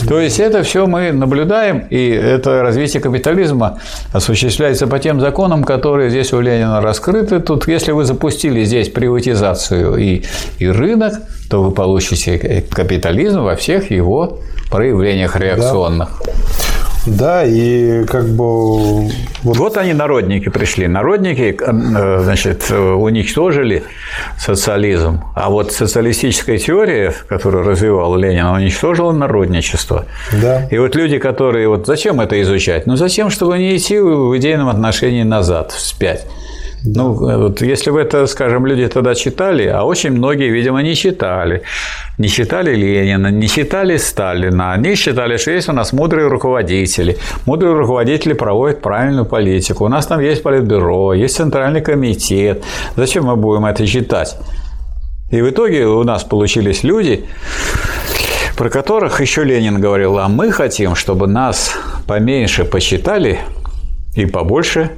[0.09, 3.81] То есть это все мы наблюдаем, и это развитие капитализма
[4.15, 7.39] осуществляется по тем законам, которые здесь у Ленина раскрыты.
[7.41, 10.23] Тут, если вы запустили здесь приватизацию и,
[10.59, 11.13] и рынок,
[11.51, 14.39] то вы получите капитализм во всех его
[14.71, 16.23] проявлениях реакционных.
[16.25, 16.33] Да.
[17.07, 19.09] Да, и как бы...
[19.43, 19.57] Вот...
[19.57, 20.89] вот они, народники, пришли.
[20.89, 23.85] Народники, э, значит, уничтожили
[24.39, 25.23] социализм.
[25.35, 30.07] А вот социалистическая теория, которую развивал Ленин, уничтожила народничество.
[30.33, 30.67] Да.
[30.71, 31.69] И вот люди, которые...
[31.69, 32.87] Вот зачем это изучать?
[32.87, 36.27] Ну, зачем, чтобы не идти в идейном отношении назад, вспять.
[36.87, 41.63] Ну, вот если бы это, скажем, люди тогда читали, а очень многие, видимо, не читали.
[42.19, 44.75] Не читали Ленина, не читали Сталина.
[44.75, 47.17] Они считали, что есть у нас мудрые руководители.
[47.47, 49.87] Мудрые руководители проводят правильную политику.
[49.87, 52.63] У нас там есть политбюро, есть центральный комитет.
[52.97, 54.37] Зачем мы будем это читать?
[55.31, 57.25] И в итоге у нас получились люди,
[58.59, 61.73] про которых еще Ленин говорил, а мы хотим, чтобы нас
[62.07, 63.39] поменьше посчитали
[64.15, 64.91] и побольше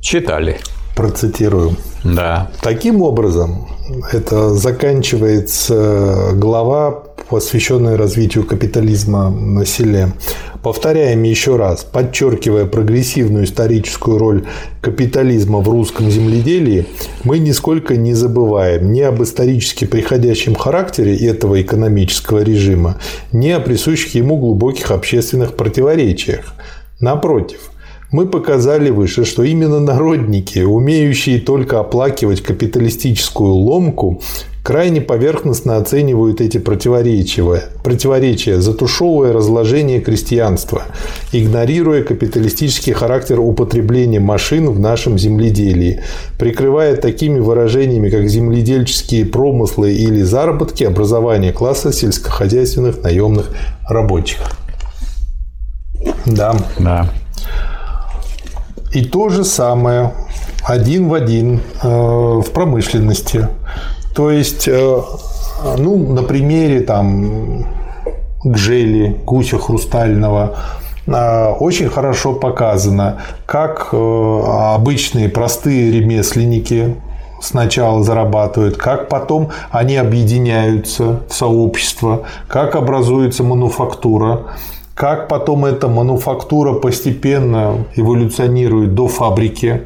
[0.00, 0.58] читали
[1.00, 1.76] процитирую.
[2.04, 2.50] Да.
[2.60, 3.68] Таким образом,
[4.12, 10.12] это заканчивается глава, посвященная развитию капитализма на селе.
[10.62, 14.44] Повторяем еще раз, подчеркивая прогрессивную историческую роль
[14.82, 16.84] капитализма в русском земледелии,
[17.24, 22.98] мы нисколько не забываем ни об исторически приходящем характере этого экономического режима,
[23.32, 26.52] ни о присущих ему глубоких общественных противоречиях.
[27.00, 27.69] Напротив,
[28.12, 34.20] мы показали выше, что именно народники, умеющие только оплакивать капиталистическую ломку,
[34.62, 40.82] крайне поверхностно оценивают эти противоречия, противоречия, затушевывая разложение крестьянства,
[41.32, 46.02] игнорируя капиталистический характер употребления машин в нашем земледелии,
[46.38, 53.50] прикрывая такими выражениями, как земледельческие промыслы или заработки образования класса сельскохозяйственных наемных
[53.88, 54.40] рабочих.
[56.26, 56.56] Да.
[56.78, 57.08] Да.
[58.92, 60.12] И то же самое
[60.64, 63.48] один в один э, в промышленности.
[64.14, 65.00] То есть, э,
[65.78, 67.66] ну, на примере там
[68.42, 70.56] гжели, гуся хрустального,
[71.06, 76.96] э, очень хорошо показано, как обычные простые ремесленники
[77.40, 84.46] сначала зарабатывают, как потом они объединяются в сообщество, как образуется мануфактура
[85.00, 89.84] как потом эта мануфактура постепенно эволюционирует до фабрики,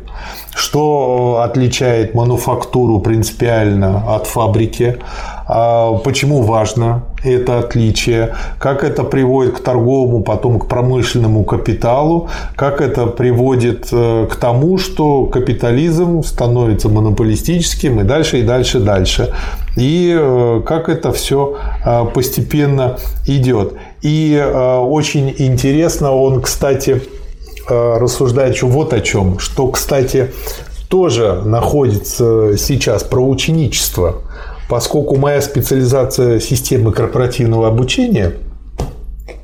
[0.56, 4.96] что отличает мануфактуру принципиально от фабрики,
[5.46, 12.80] а почему важно это отличие, как это приводит к торговому, потом к промышленному капиталу, как
[12.80, 19.34] это приводит э, к тому, что капитализм становится монополистическим и дальше, и дальше, и дальше.
[19.76, 23.74] И э, как это все э, постепенно идет.
[24.02, 24.38] И
[24.82, 27.00] очень интересно, он, кстати,
[27.66, 30.30] рассуждает вот о чем, что, кстати,
[30.90, 34.16] тоже находится сейчас про ученичество–
[34.68, 38.32] поскольку моя специализация системы корпоративного обучения,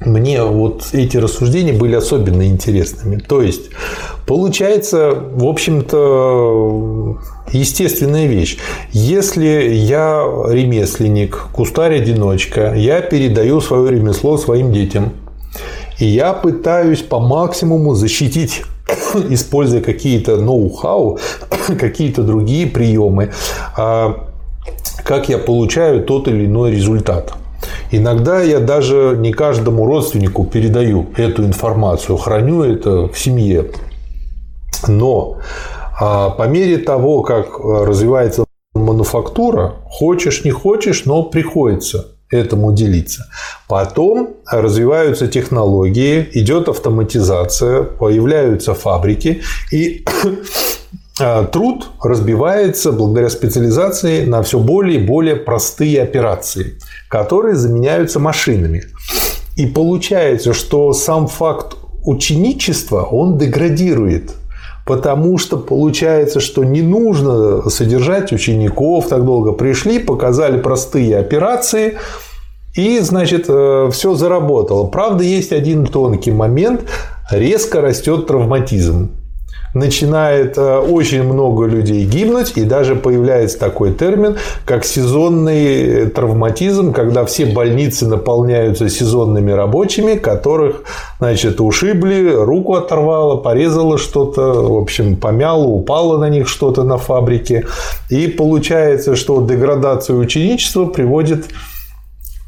[0.01, 3.17] мне вот эти рассуждения были особенно интересными.
[3.17, 3.71] То есть,
[4.27, 7.19] получается, в общем-то,
[7.53, 8.59] естественная вещь.
[8.93, 15.13] Если я ремесленник, кустарь-одиночка, я передаю свое ремесло своим детям,
[15.99, 18.63] и я пытаюсь по максимуму защитить
[19.29, 21.19] используя какие-то ноу-хау,
[21.79, 23.33] какие-то другие приемы,
[23.77, 24.30] а
[25.05, 27.33] как я получаю тот или иной результат.
[27.91, 33.67] Иногда я даже не каждому родственнику передаю эту информацию, храню это в семье.
[34.89, 35.39] Но
[36.01, 38.45] а, по мере того, как развивается
[38.75, 43.27] мануфактура, хочешь не хочешь, но приходится этому делиться.
[43.69, 49.43] Потом развиваются технологии, идет автоматизация, появляются фабрики,
[49.73, 50.05] и
[51.53, 58.85] труд разбивается благодаря специализации на все более и более простые операции, которые заменяются машинами.
[59.57, 64.33] И получается, что сам факт ученичества, он деградирует.
[64.87, 69.53] Потому что получается, что не нужно содержать учеников так долго.
[69.53, 71.99] Пришли, показали простые операции,
[72.75, 74.87] и, значит, э, все заработало.
[74.87, 76.83] Правда, есть один тонкий момент.
[77.31, 79.11] Резко растет травматизм
[79.75, 87.25] начинает э, очень много людей гибнуть, и даже появляется такой термин, как сезонный травматизм, когда
[87.25, 90.83] все больницы наполняются сезонными рабочими, которых,
[91.19, 97.67] значит, ушибли, руку оторвало, порезало что-то, в общем, помяло, упало на них что-то на фабрике.
[98.09, 101.47] И получается, что деградация ученичества приводит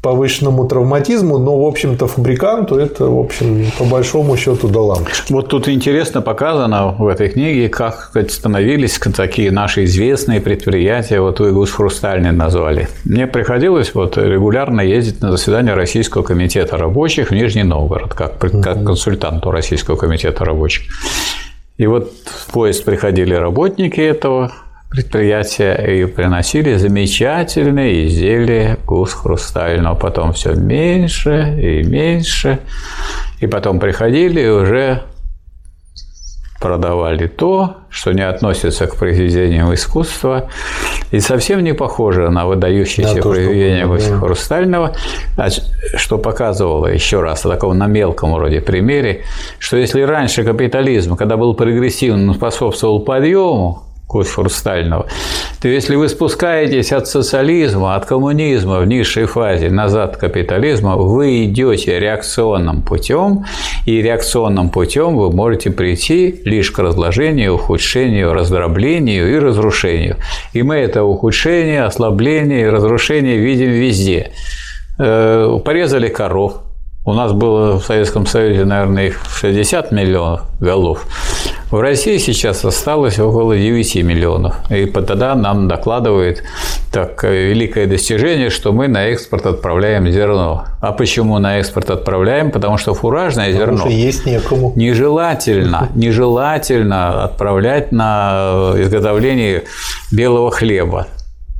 [0.03, 5.31] повышенному травматизму, но, в общем-то, фабриканту это, в общем, по большому счету до лампочки.
[5.31, 11.53] Вот тут интересно показано в этой книге, как становились такие наши известные предприятия, вот вы
[11.53, 12.89] Гус Хрустальный назвали.
[13.05, 18.83] Мне приходилось вот регулярно ездить на заседание Российского комитета рабочих в Нижний Новгород, как, как
[18.83, 20.83] консультанту Российского комитета рабочих.
[21.77, 24.51] И вот в поезд приходили работники этого
[24.93, 29.95] предприятия и приносили замечательные изделия гус хрустального.
[29.95, 32.59] Потом все меньше и меньше.
[33.39, 35.01] И потом приходили и уже
[36.61, 40.49] продавали то, что не относится к произведениям искусства
[41.11, 44.19] и совсем не похоже на выдающиеся да, произведения да.
[44.19, 44.95] Хрустального,
[45.95, 49.23] что показывало еще раз, такого на мелком вроде примере,
[49.59, 53.83] что если раньше капитализм, когда был прогрессивным, способствовал подъему,
[54.21, 55.07] хрустального,
[55.61, 61.45] то если вы спускаетесь от социализма, от коммунизма в низшей фазе назад к капитализму, вы
[61.45, 63.45] идете реакционным путем,
[63.85, 70.17] и реакционным путем вы можете прийти лишь к разложению, ухудшению, раздроблению и разрушению.
[70.53, 74.31] И мы это ухудшение, ослабление и разрушение видим везде.
[74.99, 76.61] Э, порезали коров,
[77.05, 81.05] у нас было в Советском Союзе, наверное, их 60 миллионов голов.
[81.69, 84.55] В России сейчас осталось около 9 миллионов.
[84.69, 86.43] И тогда нам докладывает
[86.93, 90.65] так великое достижение, что мы на экспорт отправляем зерно.
[90.79, 92.51] А почему на экспорт отправляем?
[92.51, 94.71] Потому что фуражное Потому зерно есть некому.
[94.75, 99.63] нежелательно, нежелательно отправлять на изготовление
[100.11, 101.07] белого хлеба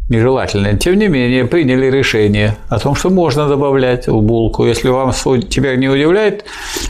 [0.09, 0.77] нежелательно.
[0.77, 4.65] Тем не менее, приняли решение о том, что можно добавлять в булку.
[4.65, 5.11] Если вам
[5.49, 6.45] тебя не удивляет,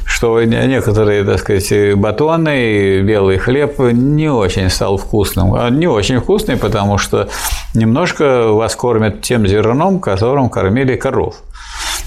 [0.06, 5.54] что некоторые, так сказать, батоны и белый хлеб не очень стал вкусным.
[5.54, 7.30] А не очень вкусный, потому что
[7.76, 11.36] немножко вас кормят тем зерном, которым кормили коров.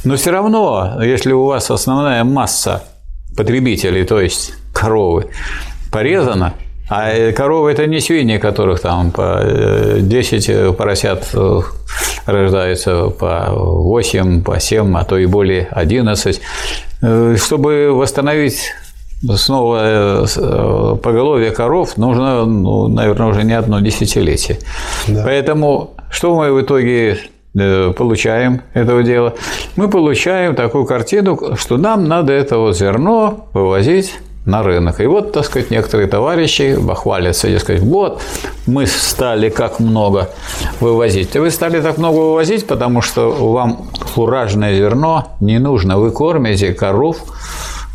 [0.04, 2.82] Но все равно, если у вас основная масса
[3.36, 5.26] потребителей, то есть коровы,
[5.92, 6.54] порезана,
[6.88, 9.42] а э, коровы– это не свиньи, которых там по
[9.98, 11.34] 10 э, э, поросят
[12.26, 16.40] рождается по 8, по 7, а то и более 11.
[17.36, 18.72] Чтобы восстановить
[19.34, 20.26] снова
[21.02, 24.58] поголовье коров, нужно, ну, наверное, уже не одно десятилетие.
[25.08, 25.22] Да.
[25.24, 27.18] Поэтому что мы в итоге
[27.52, 29.34] получаем этого дела?
[29.76, 34.14] Мы получаем такую картину, что нам надо это вот зерно вывозить
[34.46, 35.00] на рынок.
[35.00, 38.22] И вот, так сказать, некоторые товарищи бахвалятся, дескать, вот,
[38.66, 40.30] мы стали как много
[40.80, 41.34] вывозить.
[41.36, 45.98] И вы стали так много вывозить, потому что вам фуражное зерно не нужно.
[45.98, 47.18] Вы кормите коров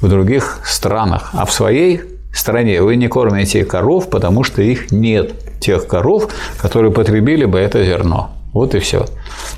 [0.02, 2.02] в других странах, а в своей
[2.34, 6.28] стране вы не кормите коров, потому что их нет, тех коров,
[6.62, 8.32] которые потребили бы это зерно.
[8.54, 9.06] Вот и все.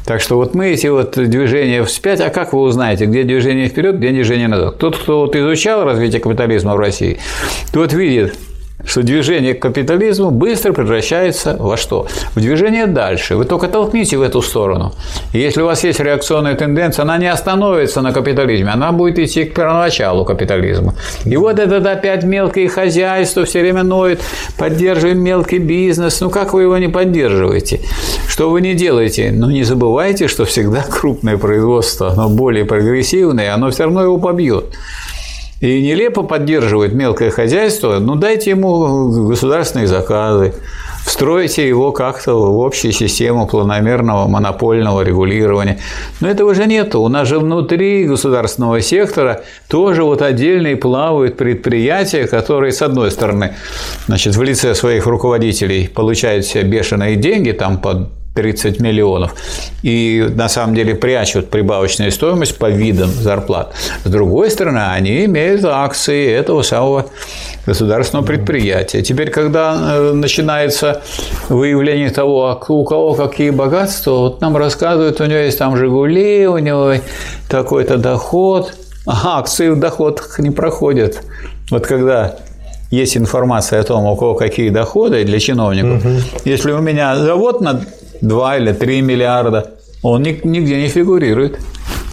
[0.05, 3.97] Так что вот мы эти вот движения вспять, а как вы узнаете, где движение вперед,
[3.97, 4.77] где движение назад?
[4.77, 7.17] Тот, кто вот изучал развитие капитализма в России,
[7.71, 8.37] тот видит,
[8.85, 12.07] что движение к капитализму быстро превращается во что?
[12.35, 13.35] В движение дальше.
[13.35, 14.93] Вы только толкните в эту сторону.
[15.31, 19.45] И если у вас есть реакционная тенденция, она не остановится на капитализме, она будет идти
[19.45, 20.95] к первоначалу капитализма.
[21.25, 24.21] И вот это опять мелкое хозяйство все время ноет,
[24.57, 26.19] поддерживаем мелкий бизнес.
[26.19, 27.79] Ну как вы его не поддерживаете?
[28.27, 29.31] Что вы не делаете?
[29.33, 34.65] Ну не забывайте, что всегда крупное производство, оно более прогрессивное, оно все равно его побьет
[35.63, 40.53] и нелепо поддерживает мелкое хозяйство, ну дайте ему государственные заказы,
[41.05, 45.79] встройте его как-то в общую систему планомерного монопольного регулирования.
[46.19, 46.95] Но этого же нет.
[46.95, 53.55] У нас же внутри государственного сектора тоже вот отдельные плавают предприятия, которые, с одной стороны,
[54.07, 59.35] значит, в лице своих руководителей получают себе бешеные деньги, там под 30 миллионов,
[59.83, 63.73] и на самом деле прячут прибавочную стоимость по видам зарплат.
[64.03, 67.05] С другой стороны, они имеют акции этого самого
[67.65, 69.01] государственного предприятия.
[69.03, 71.01] Теперь, когда э, начинается
[71.49, 76.57] выявление того, у кого какие богатства, вот нам рассказывают, у него есть там «Жигули», у
[76.57, 76.93] него
[77.49, 78.73] такой-то доход,
[79.05, 81.21] а акции в доходах не проходят.
[81.69, 82.35] Вот когда
[82.89, 86.05] есть информация о том, у кого какие доходы для чиновников.
[86.05, 86.15] Угу.
[86.45, 87.81] Если у меня завод на
[88.21, 91.59] 2 или 3 миллиарда, он нигде не фигурирует.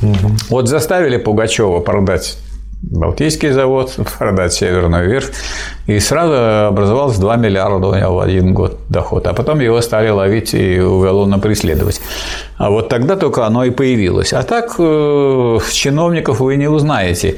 [0.03, 0.32] Угу.
[0.48, 2.38] Вот заставили Пугачева продать
[2.82, 5.32] Балтийский завод, продать Северную верфь,
[5.86, 9.26] и сразу образовалось 2 миллиарда у него в один год доход.
[9.26, 12.01] А потом его стали ловить и уголовно преследовать.
[12.57, 14.32] А вот тогда только оно и появилось.
[14.32, 17.36] А так э, чиновников вы не узнаете,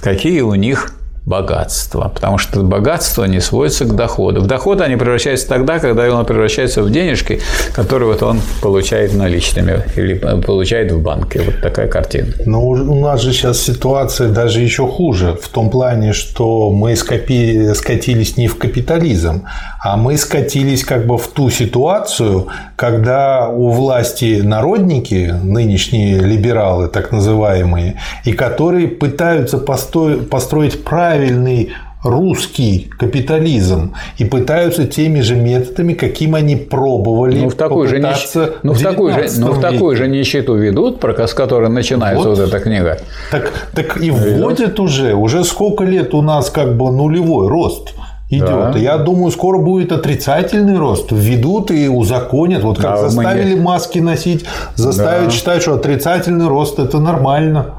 [0.00, 0.92] какие у них
[1.26, 4.42] богатство, потому что богатство не сводится к доходу.
[4.42, 7.40] В доход они превращаются тогда, когда он превращается в денежки,
[7.72, 11.40] которые вот он получает наличными или получает в банке.
[11.40, 12.28] Вот такая картина.
[12.44, 17.72] Но у нас же сейчас ситуация даже еще хуже, в том плане, что мы скопи...
[17.74, 19.46] скатились не в капитализм,
[19.84, 27.12] а мы скатились как бы в ту ситуацию, когда у власти народники, нынешние либералы так
[27.12, 36.56] называемые, и которые пытаются построить правильный русский капитализм и пытаются теми же методами, каким они
[36.56, 38.26] пробовали ну, в такую же нищ...
[38.62, 42.38] ну, в такую же, ну, в такую же нищету ведут, про с которой начинается вот,
[42.38, 43.00] вот эта книга.
[43.30, 47.92] Так, так и вводят уже, уже сколько лет у нас как бы нулевой рост
[48.38, 48.72] идет.
[48.72, 48.78] Да.
[48.78, 51.12] Я думаю, скоро будет отрицательный рост.
[51.12, 52.62] Введут и узаконят.
[52.62, 53.62] Вот как да, заставили мне...
[53.62, 55.30] маски носить, заставят да.
[55.30, 57.74] считать, что отрицательный рост это нормально.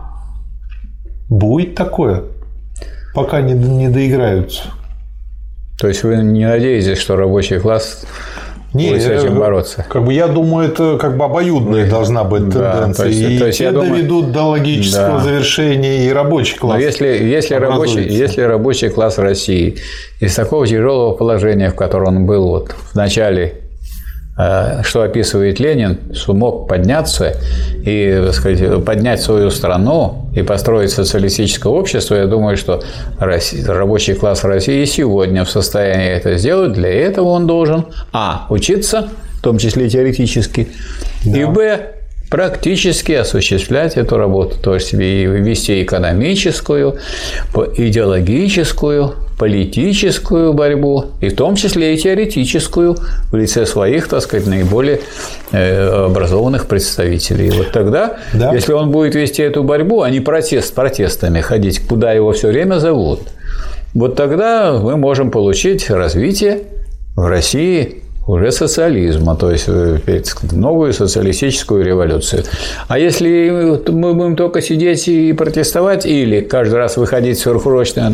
[1.30, 2.24] Будет такое
[3.16, 4.64] пока не, не доиграются.
[5.80, 8.06] То есть вы не надеетесь, что рабочий класс
[8.76, 9.86] не, будет с этим бороться?
[9.90, 12.88] Как бы я думаю, это как бы обоюдная должна быть тенденция.
[12.88, 14.34] Да, то есть, и то есть, те доведут думаю...
[14.34, 15.24] до логического да.
[15.24, 16.78] завершения, и рабочий класс.
[16.78, 19.78] Но если, если, рабочий, если рабочий класс России
[20.20, 23.65] из такого тяжелого положения, в котором он был вот в начале
[24.36, 27.38] что описывает Ленин, смог подняться
[27.86, 32.84] и сказать, поднять свою страну и построить социалистическое общество, я думаю, что
[33.18, 36.74] рабочий класс России сегодня в состоянии это сделать.
[36.74, 38.46] Для этого он должен а.
[38.50, 39.08] учиться,
[39.40, 40.68] в том числе теоретически,
[41.24, 41.38] да.
[41.38, 41.92] и б
[42.30, 46.98] практически осуществлять эту работу, то есть вести экономическую,
[47.78, 52.96] идеологическую, политическую борьбу, и в том числе и теоретическую
[53.32, 55.02] в лице своих, так сказать, наиболее
[55.52, 57.48] э, образованных представителей.
[57.48, 58.54] И вот тогда, да.
[58.54, 62.80] если он будет вести эту борьбу, а не протест протестами ходить, куда его все время
[62.80, 63.22] зовут,
[63.94, 66.64] вот тогда мы можем получить развитие
[67.16, 70.00] в России уже социализма, то есть э,
[70.52, 72.44] новую социалистическую революцию.
[72.88, 78.14] А если мы будем только сидеть и протестовать, или каждый раз выходить сверхурочно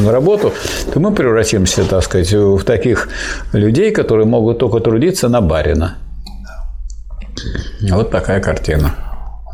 [0.00, 0.52] на работу,
[0.92, 3.08] то мы превратимся, так сказать, в таких
[3.52, 5.98] людей, которые могут только трудиться на барина.
[7.90, 8.94] Вот такая картина.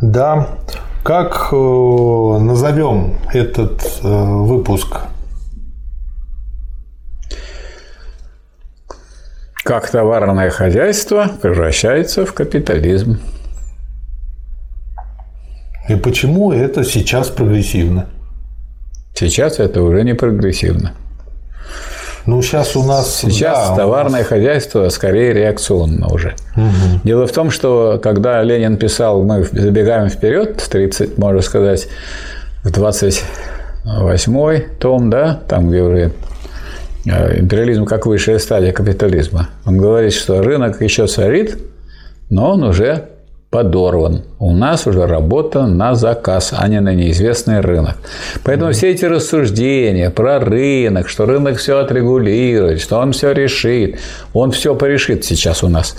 [0.01, 0.49] Да.
[1.03, 5.01] Как э, назовем этот э, выпуск
[9.69, 13.19] как товарное хозяйство превращается в капитализм.
[15.91, 18.07] И почему это сейчас прогрессивно?
[19.12, 20.93] Сейчас это уже не прогрессивно.
[22.25, 23.14] Ну, сейчас у нас...
[23.16, 24.29] Сейчас да, товарное нас...
[24.29, 26.35] хозяйство скорее реакционно уже.
[26.57, 27.01] Угу.
[27.05, 31.89] Дело в том, что когда Ленин писал, мы забегаем вперед, 30, можно сказать,
[32.64, 36.12] в 28 том, да, там, где уже
[37.05, 39.49] империализм как высшая стадия капитализма.
[39.64, 41.59] Он говорит, что рынок еще царит,
[42.30, 43.09] но он уже
[43.51, 44.24] подорван.
[44.38, 47.96] У нас уже работа на заказ, а не на неизвестный рынок.
[48.44, 53.99] Поэтому все эти рассуждения про рынок, что рынок все отрегулирует, что он все решит,
[54.34, 55.96] он все порешит сейчас у нас.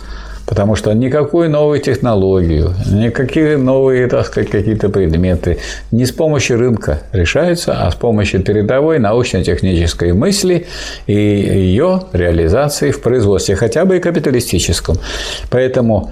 [0.50, 5.60] Потому что никакую новую технологию, никакие новые, так сказать, какие-то предметы
[5.92, 10.66] не с помощью рынка решаются, а с помощью передовой научно-технической мысли
[11.06, 14.98] и ее реализации в производстве, хотя бы и капиталистическом.
[15.52, 16.12] Поэтому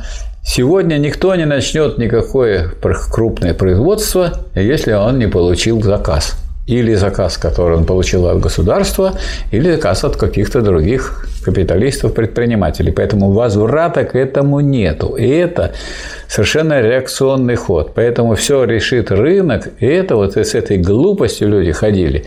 [0.50, 2.72] Сегодня никто не начнет никакое
[3.12, 9.14] крупное производство, если он не получил заказ или заказ, который он получил от государства,
[9.52, 12.92] или заказ от каких-то других капиталистов, предпринимателей.
[12.92, 15.16] Поэтому возврата к этому нету.
[15.16, 15.72] И это
[16.28, 17.94] совершенно реакционный ход.
[17.96, 19.70] Поэтому все решит рынок.
[19.80, 22.26] И это вот с этой глупостью люди ходили.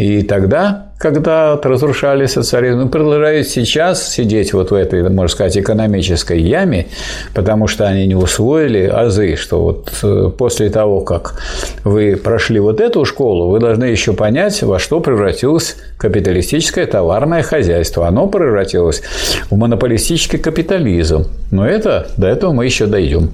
[0.00, 6.88] И тогда когда разрушали социализм, продолжают сейчас сидеть вот в этой, можно сказать, экономической яме,
[7.34, 11.40] потому что они не усвоили азы, что вот э, после того, как
[11.84, 18.06] вы прошли вот эту школу, вы должны еще понять, во что превратилось капиталистическое товарное хозяйство.
[18.06, 19.02] Оно превратилось
[19.50, 21.26] в монополистический капитализм.
[21.50, 23.30] Но это, до этого мы еще дойдем.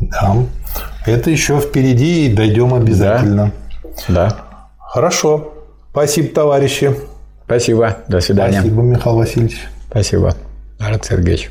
[0.00, 0.36] Да,
[1.04, 3.52] это еще впереди и дойдем обязательно.
[4.08, 4.28] Да.
[4.28, 4.36] да.
[4.78, 5.52] Хорошо.
[5.90, 6.94] Спасибо, товарищи.
[7.44, 7.98] Спасибо.
[8.08, 8.60] До свидания.
[8.60, 9.66] Спасибо, Михаил Васильевич.
[9.90, 10.34] Спасибо,
[10.78, 11.50] Марат Сергеевич.